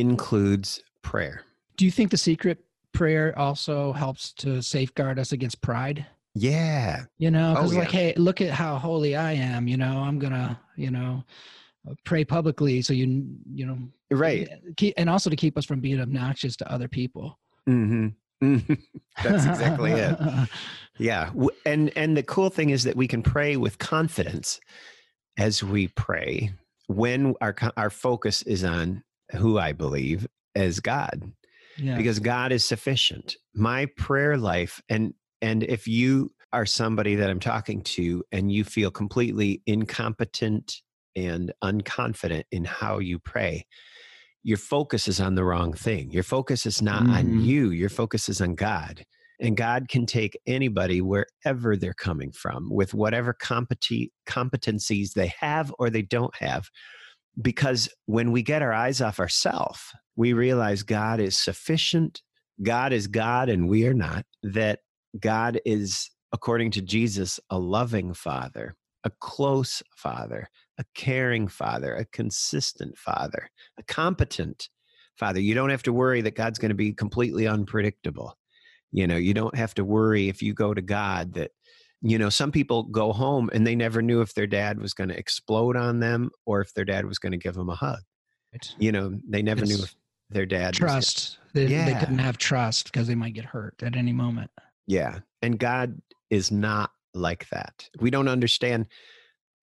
[0.00, 1.44] includes prayer.
[1.76, 6.06] Do you think the secret prayer also helps to safeguard us against pride?
[6.34, 9.68] Yeah, You know, Oh, because like, hey, look at how holy I am.
[9.68, 11.24] You know, I'm gonna, you know,
[11.88, 13.78] uh, pray publicly so you, you know,
[14.10, 14.48] right.
[14.96, 17.38] and also to keep us from being obnoxious to other people.
[17.68, 18.08] Mm-hmm.
[19.22, 20.18] That's exactly it.
[20.98, 21.30] Yeah,
[21.64, 24.60] and and the cool thing is that we can pray with confidence
[25.38, 26.52] as we pray
[26.86, 29.02] when our our focus is on
[29.32, 31.32] who I believe as God.
[31.76, 31.96] yeah.
[31.96, 33.36] because God is sufficient.
[33.54, 38.62] My prayer life and and if you are somebody that I'm talking to and you
[38.62, 40.76] feel completely incompetent
[41.16, 43.66] and unconfident in how you pray,
[44.44, 46.10] your focus is on the wrong thing.
[46.10, 47.44] Your focus is not on Mhm.
[47.44, 49.04] you, your focus is on God.
[49.40, 55.74] And God can take anybody wherever they're coming from with whatever competi- competencies they have
[55.78, 56.68] or they don't have.
[57.40, 62.22] Because when we get our eyes off ourself, we realize God is sufficient.
[62.62, 64.26] God is God and we are not.
[64.42, 64.80] That
[65.18, 72.04] God is, according to Jesus, a loving father, a close father, a caring father, a
[72.06, 74.68] consistent father, a competent
[75.16, 75.40] father.
[75.40, 78.36] You don't have to worry that God's going to be completely unpredictable.
[78.90, 81.50] You know, you don't have to worry if you go to God that,
[82.02, 85.08] you know, some people go home and they never knew if their dad was going
[85.08, 88.00] to explode on them or if their dad was going to give them a hug.
[88.52, 88.74] Right.
[88.78, 89.94] You know, they never knew if
[90.30, 91.38] their dad was- Trust.
[91.54, 92.00] They, they Yeah.
[92.00, 94.50] couldn't have trust because they might get hurt at any moment.
[94.86, 98.86] yeah and god is not like that we don't understand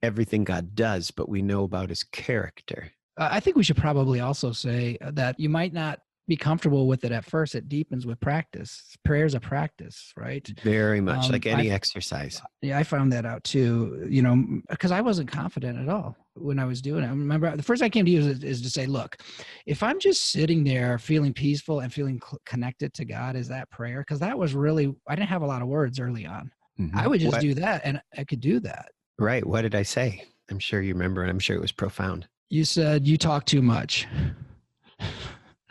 [0.02, 4.54] everything god does but we know about his character I think we should probably also
[4.54, 7.56] say uh, that you might not be comfortable with it at first.
[7.56, 8.96] It deepens with practice.
[9.04, 10.48] Prayer is a practice, right?
[10.64, 14.06] very much Um, like any I- exercise Yeah, I found that out too.
[14.10, 17.08] You know, because I wasn't confident at all when I was doing it.
[17.08, 19.18] I remember the first I came to you is, is to say, look,
[19.66, 23.70] if I'm just sitting there feeling peaceful and feeling cl- connected to God, is that
[23.70, 24.00] prayer?
[24.00, 26.52] Because that was really I didn't have a lot of words early on.
[26.94, 28.92] I would just What- do that, and I could do that.
[29.18, 32.26] right what did i say i'm sure you remember and i'm sure it was profound
[32.50, 34.08] You said you talk too much.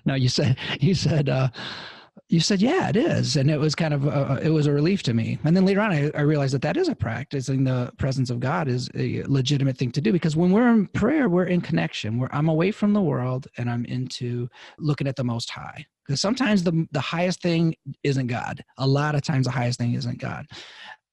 [0.08, 1.48] No, you said you said uh,
[2.28, 5.02] you said yeah, it is, and it was kind of uh, it was a relief
[5.04, 5.38] to me.
[5.44, 8.30] And then later on, I, I realized that that is a practice, and the presence
[8.30, 11.60] of God is a legitimate thing to do because when we're in prayer, we're in
[11.60, 12.18] connection.
[12.18, 15.86] Where I'm away from the world and I'm into looking at the Most High.
[16.06, 18.64] Because sometimes the the highest thing isn't God.
[18.78, 20.46] A lot of times, the highest thing isn't God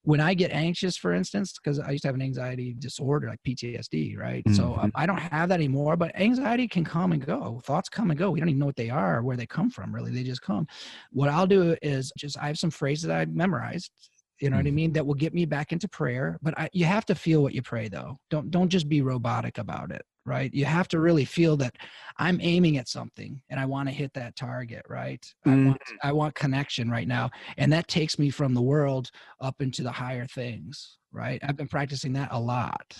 [0.06, 3.40] when I get anxious, for instance, because I used to have an anxiety disorder like
[3.46, 4.44] PTSD, right?
[4.52, 7.60] So um, I don't have that anymore, but anxiety can come and go.
[7.66, 8.30] Thoughts come and go.
[8.30, 10.12] We don't even know what they are or where they come from, really.
[10.12, 10.68] They just come.
[11.12, 13.92] What I'll do is just, I have some phrases that I memorized.
[14.40, 14.76] You know what I mm-hmm.
[14.76, 14.94] mean?
[14.94, 16.38] That will get me back into prayer.
[16.42, 18.18] But I, you have to feel what you pray, though.
[18.30, 20.54] Don't don't just be robotic about it, right?
[20.54, 21.76] You have to really feel that
[22.18, 25.26] I'm aiming at something and I want to hit that target, right?
[25.46, 26.08] I want mm-hmm.
[26.08, 29.92] I want connection right now, and that takes me from the world up into the
[29.92, 32.98] higher things right i've been practicing that a lot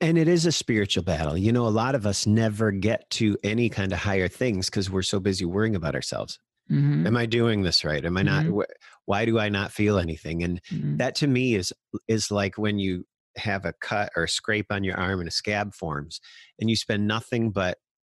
[0.00, 1.36] And it is a spiritual battle.
[1.36, 4.90] You know, a lot of us never get to any kind of higher things because
[4.90, 6.38] we're so busy worrying about ourselves.
[6.70, 8.04] Mhm, Am I doing this right?
[8.04, 8.46] Am I not?
[8.46, 8.62] Mhm.
[8.62, 8.72] wh-
[9.06, 10.42] Why do I not feel anything?
[10.42, 10.98] And mhm.
[10.98, 11.72] that to me is
[12.08, 13.06] is like when you
[13.36, 16.20] have a cut or a scrape on your arm and a scab forms,
[16.60, 17.78] and you spend nothing but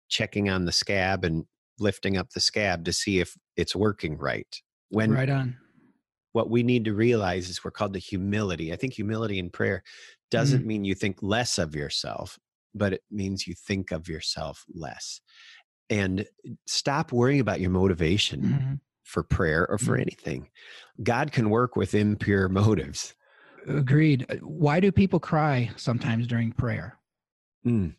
[0.09, 1.45] checking on the scab and
[1.79, 4.61] lifting up the scab to see if it's working right.
[4.91, 5.57] When right on
[6.33, 8.73] what we need to realize is we're called to humility.
[8.73, 9.83] I think humility in prayer
[10.31, 12.39] doesn't mean you think less of yourself,
[12.75, 15.21] but it means you think of yourself less.
[15.91, 16.25] And
[16.67, 18.81] stop worrying about your motivation Mhm.
[19.03, 20.03] for prayer or for Mhm.
[20.03, 20.49] anything.
[21.03, 22.49] God can work with impure
[22.79, 23.15] motives.
[23.69, 26.97] agreed Uh, why do people cry sometimes during prayer
[27.67, 27.95] Mm.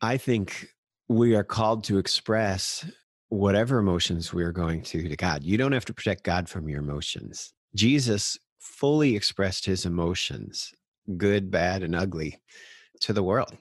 [0.00, 0.74] I think
[1.08, 2.84] we are called to express
[3.28, 5.44] whatever emotions we're going to to God.
[5.44, 7.52] You don't have to protect God from your emotions.
[7.76, 10.72] Jesus fully expressed his emotions,
[11.16, 12.42] good, bad, and ugly,
[13.02, 13.56] to the world.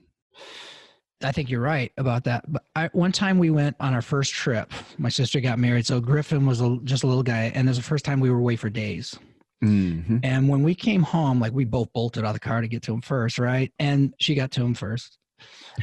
[1.23, 4.34] I think you're right about that but I, one time we went on our first
[4.34, 7.71] trip my sister got married so griffin was a, just a little guy and it
[7.71, 9.17] was the first time we were away for days
[9.63, 10.19] Mhm.
[10.23, 12.84] and when we came home like we both bolted out of the car to get
[12.84, 15.17] to him first right and she got to him first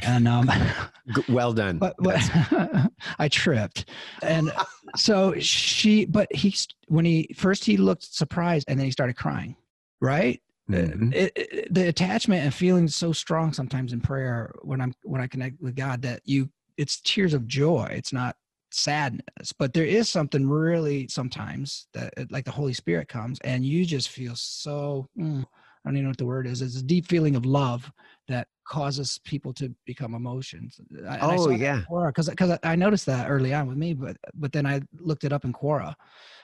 [0.01, 0.49] and um
[1.29, 1.77] Well done.
[1.77, 2.19] but, but
[3.19, 3.89] I tripped,
[4.21, 4.51] and
[4.97, 6.03] so she.
[6.05, 6.53] But he
[6.87, 9.55] when he first he looked surprised, and then he started crying.
[10.01, 11.13] Right, Mhm.
[11.13, 15.27] it, it- the attachment and feeling so strong sometimes in prayer when I'm when I
[15.27, 17.87] connect with God that you it's tears of joy.
[17.91, 18.35] It's not
[18.71, 23.85] sadness, but there is something really sometimes that like the Holy Spirit comes and you
[23.85, 25.07] just feel so.
[25.17, 25.45] mm,
[25.85, 26.61] I don't even know what the word is.
[26.63, 27.91] It's a deep feeling of love
[28.27, 30.79] that causes people to become emotions.
[31.07, 31.81] I- and Oh, yeah.
[32.07, 35.31] Because because I noticed that early on with me, but but then I looked it
[35.31, 35.93] up in Quora,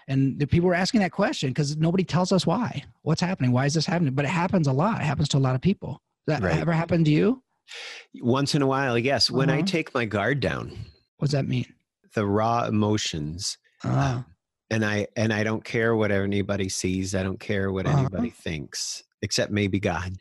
[0.08, 2.84] and the people were asking that question because nobody tells us why.
[3.02, 3.52] What's happening?
[3.52, 4.14] Why is this happening?
[4.14, 5.02] But it happens a lot.
[5.02, 6.02] It happens to a lot of people.
[6.28, 6.60] Does that Right.
[6.60, 7.42] ever happened to you?
[8.22, 9.32] Once in a while, yes.
[9.32, 9.66] When I Uh-huh.
[9.66, 10.70] take my guard down,
[11.18, 11.66] What does that mean?
[12.14, 14.22] the raw emotions, Uh,
[14.70, 17.16] and I and I don't care what anybody sees.
[17.16, 17.98] I don't care what Uh-huh.
[17.98, 20.14] anybody thinks, except maybe God.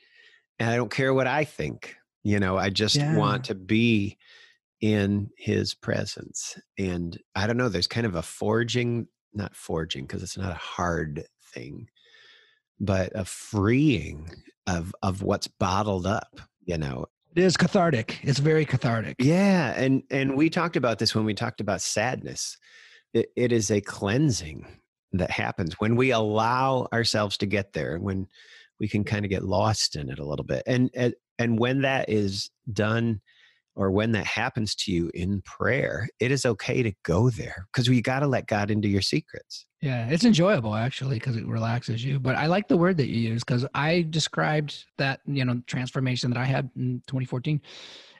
[0.59, 1.97] And I don't care what I think.
[2.23, 3.17] You know, I just Yeah.
[3.17, 4.19] want to be
[4.81, 6.59] in His presence.
[6.79, 7.69] And I don't know.
[7.69, 11.89] There's kind of a forging, not forging, because it's not a hard thing,
[12.79, 14.31] but a freeing
[14.67, 16.41] of of what's bottled up.
[16.65, 18.21] You know, it is cathartic.
[18.23, 19.17] It's very cathartic.
[19.19, 22.57] yeah, and and we talked about this when we talked about sadness.
[23.13, 24.67] It, it is a cleansing
[25.13, 28.29] that happens when we allow ourselves to get there, when
[28.81, 31.83] we can kind of get lost in it a little bit, and and, and when
[31.83, 33.21] that is done,
[33.77, 37.89] or when that happens to you in prayer, it is okay to go there because
[37.89, 39.67] we got to let God into your secrets.
[39.81, 42.19] Yeah, it's enjoyable actually because it relaxes you.
[42.19, 46.31] But I like the word that you use because I described that you know transformation
[46.31, 47.61] that I had in 2014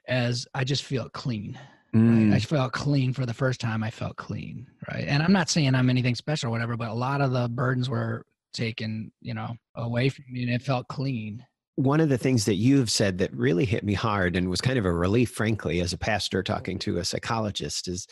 [0.09, 1.59] as I just feel clean.
[1.93, 2.01] Right?
[2.01, 2.47] I mm.
[2.47, 3.83] felt clean for the first time.
[3.83, 5.05] I felt clean, right?
[5.09, 7.91] And I'm not saying I'm anything special or whatever, but a lot of the burdens
[7.91, 11.45] were taken, you know, away from me, and it felt clean.
[11.77, 14.79] one of the things that you've said that really hit me hard and was kind
[14.79, 18.07] of a relief frankly as a pastor talking to a psychologist is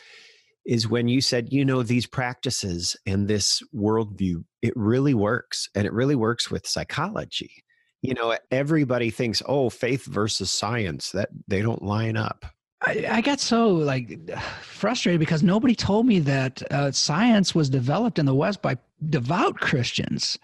[0.65, 5.67] is when you said, you know, these practices and this worldview, it really works.
[5.73, 7.63] And it really works with psychology.
[8.01, 12.45] You know, everybody thinks, oh, faith versus science, that they don't line up.
[12.81, 14.17] I, I got so like
[14.61, 18.77] frustrated because nobody told me that uh, science was developed in the West by
[19.09, 20.37] devout Christians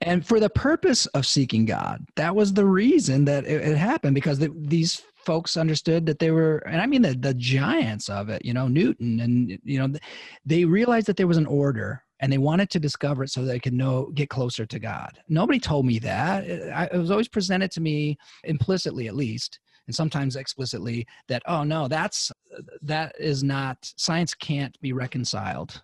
[0.00, 2.04] and for the purpose of seeking God.
[2.16, 6.30] That was the reason that it, it happened because the, these folks understood that they
[6.30, 9.98] were, and I mean the, the giants of it, you know, Newton, and, you know,
[10.46, 13.60] they realized that there was an order and they wanted to discover it so they
[13.60, 17.80] could know get closer to god nobody told me that it, was always presented to
[17.80, 22.30] me implicitly at least and sometimes explicitly that oh no that's
[22.82, 25.82] that is not science can't be reconciled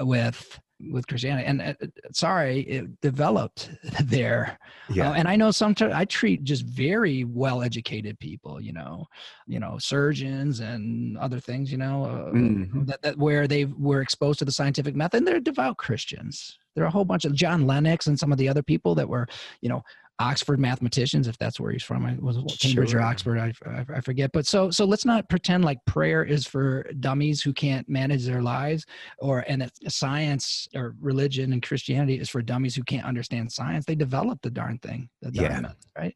[0.00, 1.46] with with Christianity.
[1.46, 1.74] And uh,
[2.12, 3.70] sorry, it developed
[4.02, 4.58] there.
[4.90, 5.10] Yeah.
[5.10, 9.06] Uh, and I know sometimes I treat just very well educated people, you know,
[9.46, 12.84] you know, surgeons and other things, you know, uh, mm-hmm.
[12.84, 15.18] that, that where they were exposed to the scientific method.
[15.18, 16.58] And they're devout Christians.
[16.74, 19.08] There are a whole bunch of John Lennox and some of the other people that
[19.08, 19.26] were,
[19.60, 19.82] you know,
[20.20, 22.06] Oxford mathematicians, if that's where he's from.
[22.06, 23.00] I was Cambridge sure.
[23.00, 24.30] or Oxford, I, I, I, forget.
[24.32, 28.40] But so so let's not pretend like prayer is for dummies who can't manage their
[28.40, 28.86] lives,
[29.18, 33.86] or and that science or religion and Christianity is for dummies who can't understand science.
[33.86, 35.72] They develop the darn thing, the darn yeah.
[35.98, 36.14] right?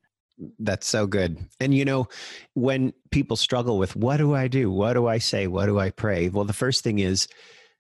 [0.61, 1.37] That's so good.
[1.59, 2.07] And you know,
[2.55, 4.71] when people struggle with what do I do?
[4.71, 5.49] What do I say?
[5.49, 6.29] What do I pray?
[6.29, 7.27] Well, the first thing is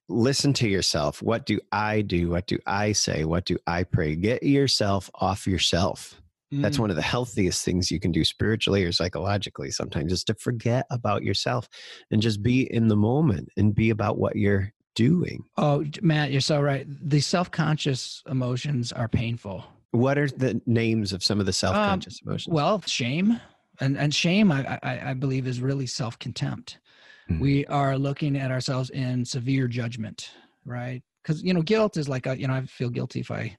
[0.09, 1.23] listen to yourself.
[1.23, 2.31] What do I do?
[2.31, 3.25] What do I say?
[3.25, 4.16] What do I pray?
[4.16, 6.21] Get yourself off yourself.
[6.53, 6.62] Mm.
[6.62, 10.35] That's one of the healthiest things you can do spiritually or psychologically sometimes is to
[10.35, 11.68] forget about yourself
[12.11, 15.44] and just be in the moment and be about what you're doing.
[15.59, 16.87] Oh, Matt, you're so right.
[16.88, 19.64] The self conscious emotions are painful.
[19.90, 22.53] What are the names of some of the self conscious um, emotions?
[22.53, 23.40] Well, shame.
[23.81, 26.79] And, and shame, I, I, I believe, is really self contempt
[27.28, 27.40] mm-hmm.
[27.40, 30.30] we are looking at ourselves in severe judgment
[30.68, 31.02] right?
[31.22, 33.56] Because you know guilt is like a, you know i feel guilty if i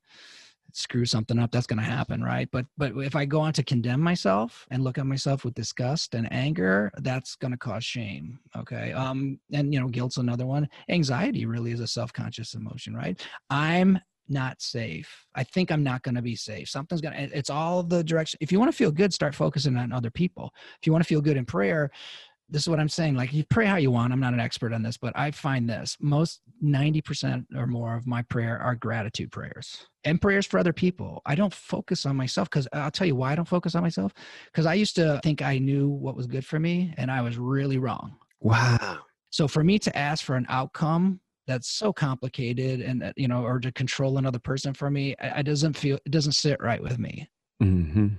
[0.72, 2.48] screw something up that's going to happen right?
[2.52, 6.14] But but if i go on to condemn myself and look at myself with disgust
[6.14, 8.94] and anger that's going to cause shame okay?
[8.94, 10.70] Um and you know guilt's another one.
[10.90, 13.20] Anxiety really is a self-conscious emotion right?
[13.50, 14.00] I'm
[14.32, 15.26] not safe.
[15.34, 16.70] I think i'm not going to be safe.
[16.70, 19.76] Something's going to it's all the direction if you want to feel good start focusing
[19.76, 20.54] on other people.
[20.80, 21.90] If you want to feel good in prayer
[22.50, 23.16] this is what I'm saying.
[23.16, 24.12] Like you pray how you want.
[24.12, 28.08] I'm not an expert on this, but I find this most 90% or more of
[28.08, 31.22] my prayer are gratitude prayers and prayers for other people.
[31.26, 34.14] I don't focus on myself because I'll tell you why I don't focus on myself.
[34.46, 37.38] Because I used to think I knew what was good for me and I was
[37.38, 38.16] really wrong.
[38.40, 39.00] Wow.
[39.30, 43.44] So for me to ask for an outcome that's so complicated and uh, you know
[43.44, 47.00] or to control another person for me it doesn't feel it doesn't sit right with
[47.00, 47.28] me
[47.62, 48.10] mm-hmm.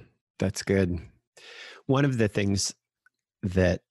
[0.40, 0.98] that's good
[1.86, 2.74] one of the things
[3.44, 3.82] that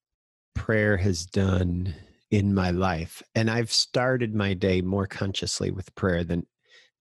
[0.59, 1.95] prayer has done
[2.29, 3.23] in my life.
[3.33, 6.45] And I've started my day more consciously with prayer than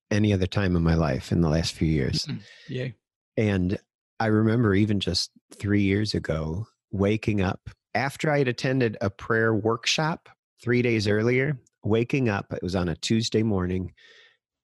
[0.09, 2.25] any other time in my life in the last few years.
[2.25, 2.39] Mm-hmm.
[2.69, 2.87] Yeah.
[3.35, 3.77] And
[4.17, 9.53] I remember even just three years ago waking up after I had attended a prayer
[9.53, 10.29] workshop
[10.63, 13.91] three days earlier, waking up, it was on a Tuesday morning,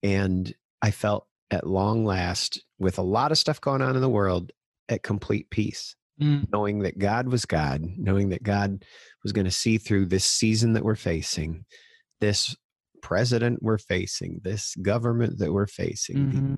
[0.04, 4.10] and I felt at long last, with a lot of stuff going on in the
[4.10, 4.54] world,
[4.88, 6.48] at complete peace mm.
[6.52, 8.84] knowing that God was God, knowing that God
[9.24, 11.66] was going to see through this season that we're facing,
[12.22, 12.56] this
[13.02, 16.56] president we're facing, this government that we're facing, mm-hmm.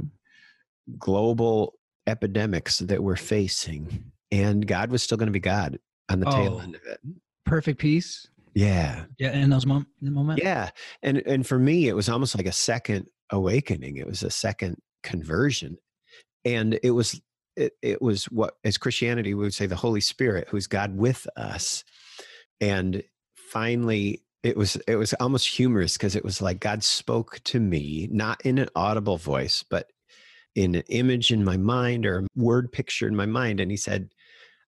[0.98, 1.74] global
[2.08, 4.12] epidemics that we're facing.
[4.32, 5.78] And God was still going to be God
[6.10, 7.00] on the oh, tail end of it.
[7.46, 8.28] Perfect peace.
[8.54, 9.06] Yeah.
[9.20, 9.34] Yeah.
[9.34, 10.42] In those mom- moments.
[10.44, 10.70] Yeah.
[11.04, 13.98] And and for me, it was almost like a second awakening.
[13.98, 15.78] It was a second conversion.
[16.46, 17.22] And it was
[17.58, 21.28] it, it was what as christianity we would say the holy spirit who's god with
[21.36, 21.84] us.
[22.62, 23.04] And
[23.52, 28.08] finally it was it was almost humorous because it was like god spoke to me
[28.12, 29.92] not in an audible voice but
[30.56, 33.60] in an image in my mind or a word picture in my mind.
[33.60, 34.10] And he said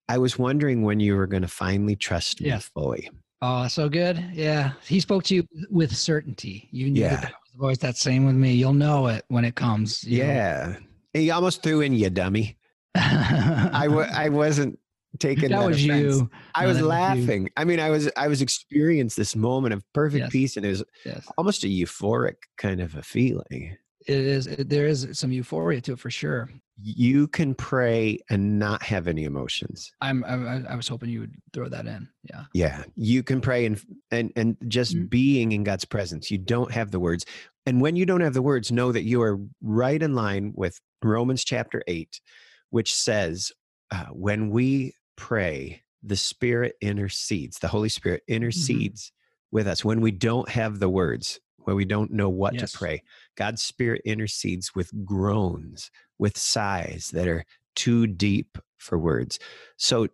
[0.08, 3.10] i was wondering when you were going to finally trust me fully.
[3.42, 4.24] Oh so good.
[4.34, 4.74] Yeah.
[4.86, 6.68] He spoke to you with certainty.
[6.72, 7.22] You knew yeah.
[7.22, 7.78] that was the voice.
[7.78, 8.54] That's same with me.
[8.54, 10.76] You'll know it when it comes yeah know?
[11.14, 12.58] he almost threw in you dummy
[12.96, 14.80] I w- I wasn't
[15.20, 16.18] taking that, that was offense.
[16.18, 16.30] you.
[16.56, 17.44] I no, was laughing.
[17.44, 20.32] Was I mean, I was I was experiencing this moment of perfect yes.
[20.32, 21.28] peace, and it was yes.
[21.38, 23.78] almost a euphoric kind of a feeling.
[24.08, 24.48] It is.
[24.48, 26.50] It, there is some euphoria to it for sure.
[26.82, 29.92] You can pray and not have any emotions.
[30.02, 30.24] I'm.
[30.24, 32.08] I, I was hoping you would throw that in.
[32.24, 32.44] Yeah.
[32.54, 32.84] Yeah.
[32.96, 35.06] You can pray and and and just mm-hmm.
[35.06, 36.32] being in God's presence.
[36.32, 37.26] You don't have the words,
[37.66, 40.80] and when you don't have the words, know that you are right in line with
[41.04, 42.22] Romans chapter eight
[42.70, 43.52] which says,
[43.92, 48.36] uh, when we pray, the Spirit intercedes, the Holy Spirit mm-hmm.
[48.36, 49.12] intercedes
[49.52, 52.72] with us when we don't have the words, when we don't know what Yes.
[52.72, 53.04] to pray.
[53.36, 57.46] God's Spirit intercedes with groans, with sighs that are
[57.76, 59.40] too deep for words.
[59.78, 60.08] So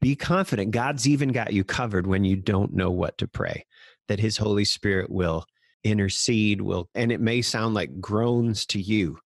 [0.00, 0.70] be confident.
[0.70, 3.66] God's even got you covered when you don't know what to pray,
[4.08, 5.46] that His Holy Spirit will
[5.82, 9.18] intercede, will, and it may sound like groans to you,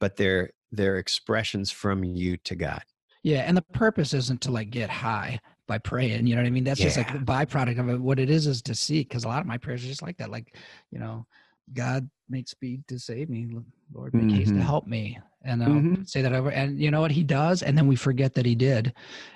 [0.00, 2.82] but they're, they're expressions from you to God.
[3.22, 6.26] Yeah, and the purpose isn't to like get high by praying.
[6.26, 6.64] You know what I mean?
[6.64, 7.18] That's just like Yeah.
[7.18, 8.00] the byproduct of it.
[8.00, 10.18] What it is is to seek, because a lot of my prayers are just like
[10.18, 10.30] that.
[10.30, 10.56] Like,
[10.90, 11.26] you know,
[11.72, 13.48] God make speed to save me,
[13.92, 14.62] Lord make haste to Mhm.
[14.62, 16.08] help me, and I'll Mhm.
[16.08, 16.50] say that over.
[16.50, 18.92] And you know what He does, and then we forget that He did,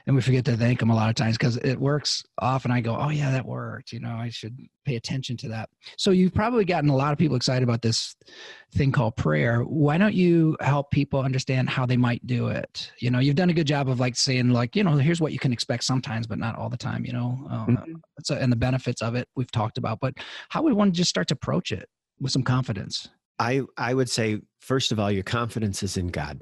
[0.07, 2.71] and we forget to thank Him a lot of times because it works often.
[2.71, 3.93] I go, oh yeah, that worked.
[3.93, 5.69] You know, I should pay attention to that.
[5.97, 8.17] So you've probably gotten a lot of people excited about this
[8.73, 9.61] thing called prayer.
[9.63, 12.91] Why don't you help people understand how they might do it?
[13.01, 15.33] You know, you've done a good job of like saying like, you know, here's what
[15.33, 17.05] you can expect sometimes, but not all the time.
[17.05, 18.01] You know, uh, Mhm.
[18.23, 20.01] so and the benefits of it we've talked about.
[20.01, 20.15] But
[20.49, 21.89] how would one just start to approach it
[22.21, 23.09] with some confidence?
[23.39, 26.41] I, I would say, first of all, your confidence is in God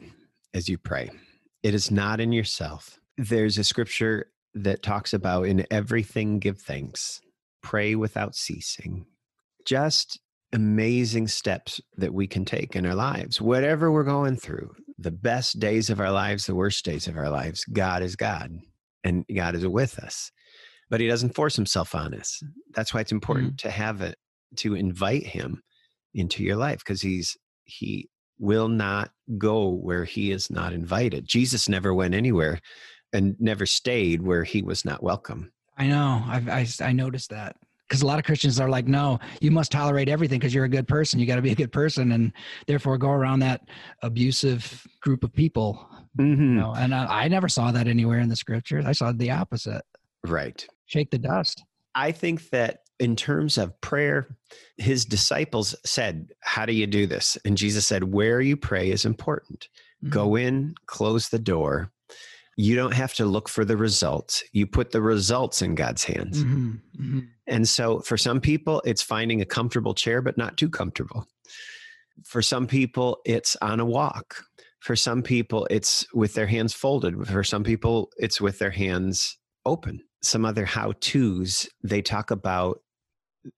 [0.55, 1.11] as you pray.
[1.63, 2.99] It is not in yourself.
[3.19, 7.21] There's a scripture that talks about in everything give thanks,
[7.63, 9.07] pray without ceasing.
[9.67, 10.19] Just
[10.53, 15.59] amazing steps that we can take in our lives, whatever we're going through, the best
[15.59, 18.59] days of our lives, the worst days of our lives, God is God
[19.05, 20.33] and God is with us.
[20.89, 22.43] But he doesn't force himself on us.
[22.75, 23.59] That's why it's important mm.
[23.59, 24.17] to have it,
[24.59, 25.63] to invite him
[26.15, 31.27] into your life because he's he will not go where he is not invited.
[31.27, 32.61] Jesus never went anywhere
[33.13, 35.53] and never stayed where he was not welcome.
[35.79, 36.23] I know.
[36.27, 37.57] I've, I I noticed that
[37.89, 40.69] because a lot of Christians are like, no, you must tolerate everything because you're a
[40.69, 41.21] good person.
[41.21, 42.33] You got to be a good person, and
[42.67, 43.63] therefore go around that
[44.03, 45.89] abusive group of people.
[46.19, 46.43] Mm-hmm.
[46.43, 48.87] You know, and I, I never saw that anywhere in the scriptures.
[48.87, 49.83] I saw the opposite.
[50.25, 50.67] Right.
[50.87, 51.63] Shake the dust.
[51.95, 54.37] I think that in terms of prayer,
[54.77, 57.37] his disciples said, How do you do this?
[57.45, 59.69] And Jesus said, Where you pray is important.
[60.03, 60.11] Mm-hmm.
[60.13, 61.91] Go in, close the door.
[62.57, 64.43] You don't have to look for the results.
[64.53, 66.43] You put the results in God's hands.
[66.43, 67.29] Mhm, mhm.
[67.47, 71.27] And so for some people, it's finding a comfortable chair, but not too comfortable.
[72.25, 74.43] For some people, it's on a walk.
[74.81, 77.27] For some people, it's with their hands folded.
[77.27, 79.37] For some people, it's with their hands
[79.67, 80.01] open.
[80.23, 82.81] Some other how to's, they talk about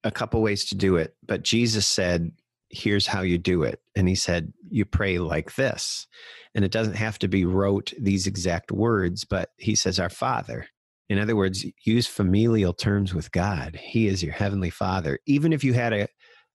[0.04, 1.14] a couple ways to do it.
[1.26, 2.32] But Jesus said,
[2.70, 3.80] here's how you do it.
[3.96, 6.06] And he said, you pray like this.
[6.54, 10.66] And it doesn't have to be rote these exact words, but he says, Our Father.
[11.08, 13.76] In other words, use familial terms with God.
[13.76, 15.18] He is your heavenly father.
[15.26, 16.08] Even if you had a,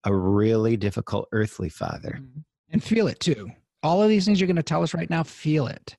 [0.04, 2.20] a really difficult earthly father.
[2.70, 3.50] And feel it too.
[3.82, 5.96] All of these things you're going to tell us right now, feel it.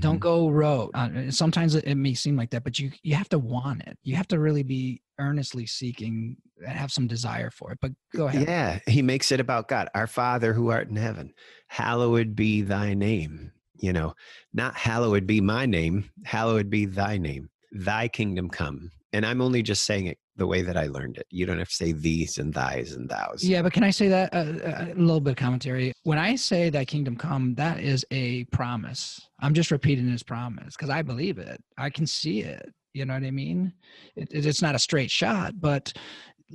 [0.00, 0.90] Don't go rote.
[0.94, 3.96] Uh, sometimes it may seem like that, but you you have to want it.
[4.02, 6.36] You have to really be earnestly seeking
[6.66, 7.78] and have some desire for it.
[7.80, 8.48] But go ahead.
[8.48, 9.88] Yeah, he makes it about God.
[9.94, 11.32] Our Father who art in heaven,
[11.68, 13.52] hallowed be thy name.
[13.78, 14.14] You know,
[14.54, 17.50] not hallowed be my name, hallowed be thy name.
[17.72, 18.90] Thy kingdom come.
[19.12, 21.26] And I'm only just saying it the way that I learned it.
[21.30, 23.42] You don't have to say these and thys and thous.
[23.42, 25.92] Yeah, but can I say that uh, a little bit of commentary?
[26.02, 29.20] When I say "Thy kingdom come," that is a promise.
[29.40, 31.62] I'm just repeating His promise because I believe it.
[31.78, 32.72] I can see it.
[32.96, 33.72] You know what I mean?
[34.16, 35.92] It, it- it's not a straight shot, but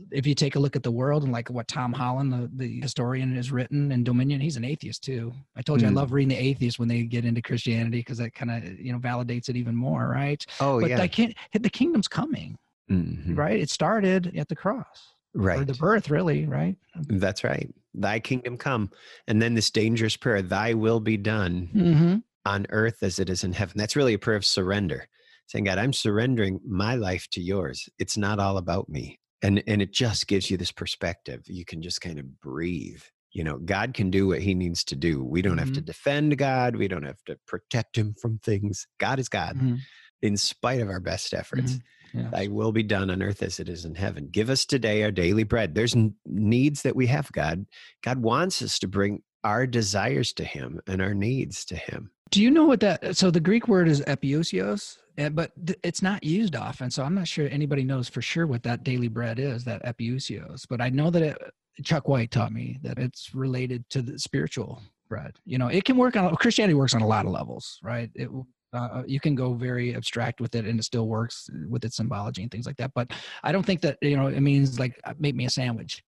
[0.10, 2.80] if you take a look at the world and like what Tom Holland, the, the
[2.82, 5.34] historian, has written in Dominion, he's an atheist too.
[5.56, 5.96] I told you I Mm.
[5.98, 9.00] love reading the atheists when they get into Christianity because that kind of you know
[9.00, 10.44] validates it even more, right?
[10.60, 11.02] Oh, but yeah.
[11.02, 11.36] I can't.
[11.54, 12.58] The kingdom's coming,
[12.90, 13.38] Mhm.
[13.38, 13.60] right?
[13.60, 15.68] It started at the cross or Right.
[15.68, 16.76] the birth, really, right?
[16.96, 17.70] That's right.
[17.94, 18.90] Thy kingdom come.
[19.28, 22.16] And then this dangerous prayer, thy will be done Mm-hmm.
[22.46, 23.78] on earth as it is in heaven.
[23.78, 25.10] That's really a prayer of surrender.
[25.52, 27.90] Saying, God, I'm surrendering my life to yours.
[28.00, 29.20] It's not all about me.
[29.42, 31.42] And and it just gives you this perspective.
[31.48, 33.02] You can just kind of breathe.
[33.34, 35.24] You know, God can do what he needs to do.
[35.24, 36.78] We don't have to defend God.
[36.78, 38.88] We don't have to protect him from things.
[38.98, 39.80] God is God Mhm.
[40.22, 41.74] in spite of our best efforts.
[41.74, 41.82] Mhm.
[42.14, 42.30] Yeah.
[42.30, 44.30] Thy will be done on earth as it is in heaven.
[44.32, 45.76] Give us today our daily bread.
[45.76, 45.96] There's
[46.26, 47.66] needs that we have, God.
[48.04, 52.12] God wants us to bring our desires to Him and our needs to Him.
[52.30, 53.18] Do you know what that?
[53.18, 55.01] So the Greek word is epiousios, eh,
[55.34, 56.92] but th- it's not used often.
[56.92, 60.66] So I'm not sure anybody knows for sure what that daily bread is, that epiousios.
[60.70, 61.38] But I know that it,
[61.84, 65.36] Chuck White taught me that it's related to the spiritual bread.
[65.46, 68.10] You know, it can work on Christianity works on a lot of levels, right?
[68.16, 68.30] It
[68.74, 72.42] uh, you can go very abstract with it, and it still works with its symbology
[72.42, 72.92] and things like that.
[72.96, 73.12] But
[73.44, 76.04] I don't think that you know it means like uh, make me a sandwich.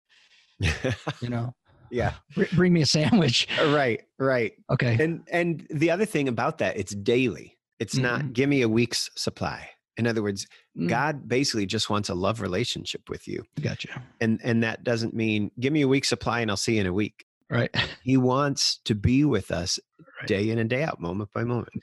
[1.22, 1.54] You know,
[1.92, 3.48] yeah, Br- bring me a sandwich.
[3.60, 4.54] right, right.
[4.72, 4.98] Okay.
[5.00, 7.53] And and the other thing about that, it's daily.
[7.80, 8.34] It's not Mhm.
[8.34, 9.70] give me a week's supply.
[9.98, 10.48] In other words,
[10.78, 10.90] Mm.
[10.90, 13.44] God basically just wants a love relationship with you.
[13.62, 14.02] Gotcha.
[14.22, 16.88] And and that doesn't mean give me a week supply and I'll see you in
[16.88, 17.26] a week.
[17.50, 17.70] Right.
[18.04, 19.80] He wants to be with us
[20.20, 20.28] Right.
[20.28, 21.74] day in and day out, moment by moment.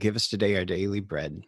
[0.00, 1.42] Give us today our daily bread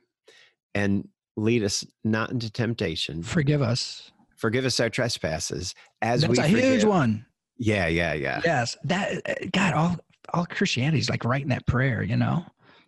[0.74, 3.22] and lead us not into temptation.
[3.24, 4.12] Forgive us.
[4.36, 7.26] Forgive us our trespasses as That's we That's a huge one.
[7.57, 8.40] Yeah, yeah, yeah.
[8.44, 8.76] Yes.
[8.84, 9.96] That uh, God, all
[10.32, 12.44] all Christianity is like writing that prayer, you know?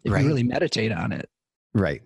[0.07, 0.23] If Right.
[0.23, 1.29] you really meditate on it.
[1.75, 2.03] Right.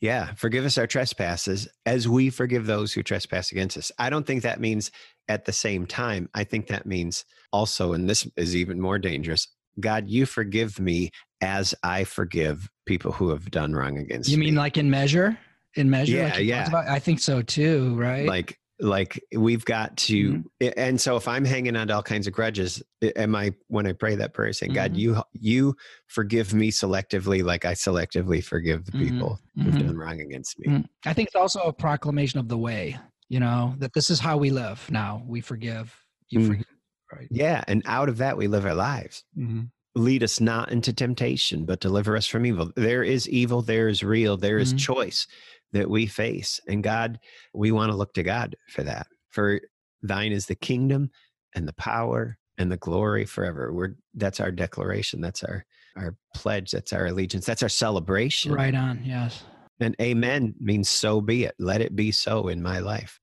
[0.00, 0.32] Yeah.
[0.34, 3.90] Forgive us our trespasses as we forgive those who trespass against us.
[3.98, 4.90] I don't think that means
[5.28, 6.28] at the same time.
[6.34, 9.48] I think that means also, and this is even more dangerous
[9.78, 11.10] God, you forgive me
[11.42, 14.46] as I forgive people who have done wrong against You me.
[14.46, 15.36] mean like in measure?
[15.74, 16.16] In measure?
[16.16, 16.66] Yeah, he yeah.
[16.68, 16.88] about?
[16.88, 18.26] I think so too, right?
[18.26, 20.68] like like we've got to Mm-hmm.
[20.76, 22.82] and so if i'm hanging on to all kinds of grudges
[23.16, 24.98] am i when i pray that prayer saying god Mhm.
[24.98, 25.76] you you
[26.08, 29.08] forgive me selectively like i selectively forgive the Mhm.
[29.08, 29.86] people who've Mhm.
[29.86, 30.84] done wrong against me Mm.
[31.06, 32.98] I think it's also a proclamation of the way,
[33.28, 35.22] you know, that this is how we live now.
[35.26, 35.94] We forgive.
[36.28, 36.46] You Mhm.
[36.48, 36.66] forgive.
[37.12, 37.28] Right.
[37.30, 39.22] yeah and out of that we live our lives
[39.94, 44.02] lead us not into temptation but deliver us from evil there is evil there is
[44.02, 45.26] real there is choice
[45.72, 47.18] that we face and god
[47.54, 49.60] we want to look to god for that for
[50.02, 51.10] thine is the kingdom
[51.54, 55.64] and the power and the glory forever we're that's our declaration that's our
[55.96, 59.02] our pledge that's our allegiance that's our celebration Right on.
[59.04, 59.44] Yes.
[59.80, 63.18] and amen means so be it let it be so in my life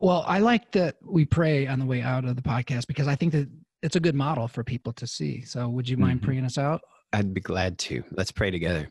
[0.00, 3.14] Well, I like that we pray on the way out of the podcast because I
[3.16, 3.48] think that
[3.82, 5.42] it's a good model for people to see.
[5.42, 6.24] So, would you mind Mhm.
[6.24, 6.80] praying us out?
[7.12, 8.02] I'd be glad to.
[8.12, 8.88] Let's pray together.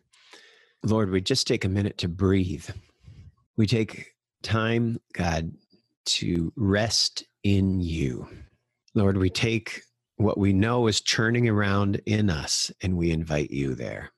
[0.83, 2.69] Lord, we just take a minute to breathe.
[3.57, 5.51] We take time, God,
[6.05, 8.27] to rest in you.
[8.95, 9.81] Lord, we take
[10.15, 14.11] what we know is churning around in us and we invite you there.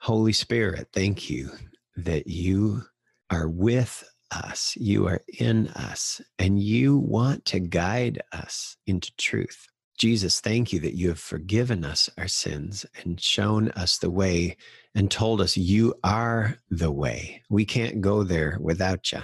[0.00, 1.50] Holy Spirit, thank you
[1.96, 2.82] that you
[3.30, 9.66] are with us, you are in us, and you want to guide us into truth.
[9.98, 14.56] Jesus, thank you that you have forgiven us our sins and shown us the way
[14.94, 17.42] and told us you are the way.
[17.50, 19.22] We can't go there without you.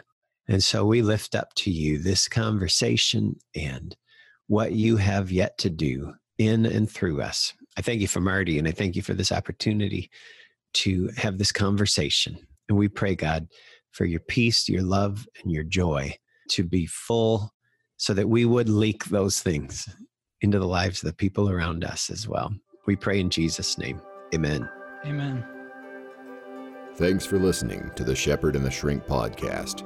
[0.49, 3.97] And so we lift up to you this conversation and
[4.49, 7.55] what you have yet to do in and through us.
[7.79, 10.11] I thank you for Marty and I thank you for this opportunity
[10.75, 12.37] to have this conversation.
[12.68, 13.47] And we pray, God,
[13.93, 16.16] for your peace, your love, and your joy
[16.51, 17.53] to be full
[17.97, 19.89] so that we would leak those things
[20.45, 22.55] into the lives of the people around us as well.
[22.86, 24.01] We pray in Jesus' name.
[24.34, 24.68] Amen.
[25.05, 25.45] Amen.
[26.95, 29.82] Thanks for listening to the Shepherd and the Shrink podcast.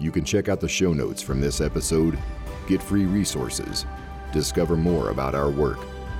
[0.00, 2.18] You can check out the show notes from this episode,
[2.66, 3.84] get free resources,
[4.32, 5.78] discover more about our work,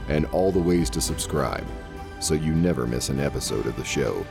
[0.08, 1.66] and all the ways to subscribe
[2.20, 4.26] so you never miss an episode of the show.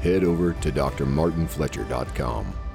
[0.00, 2.69] Head over to drmartinfletcher.com.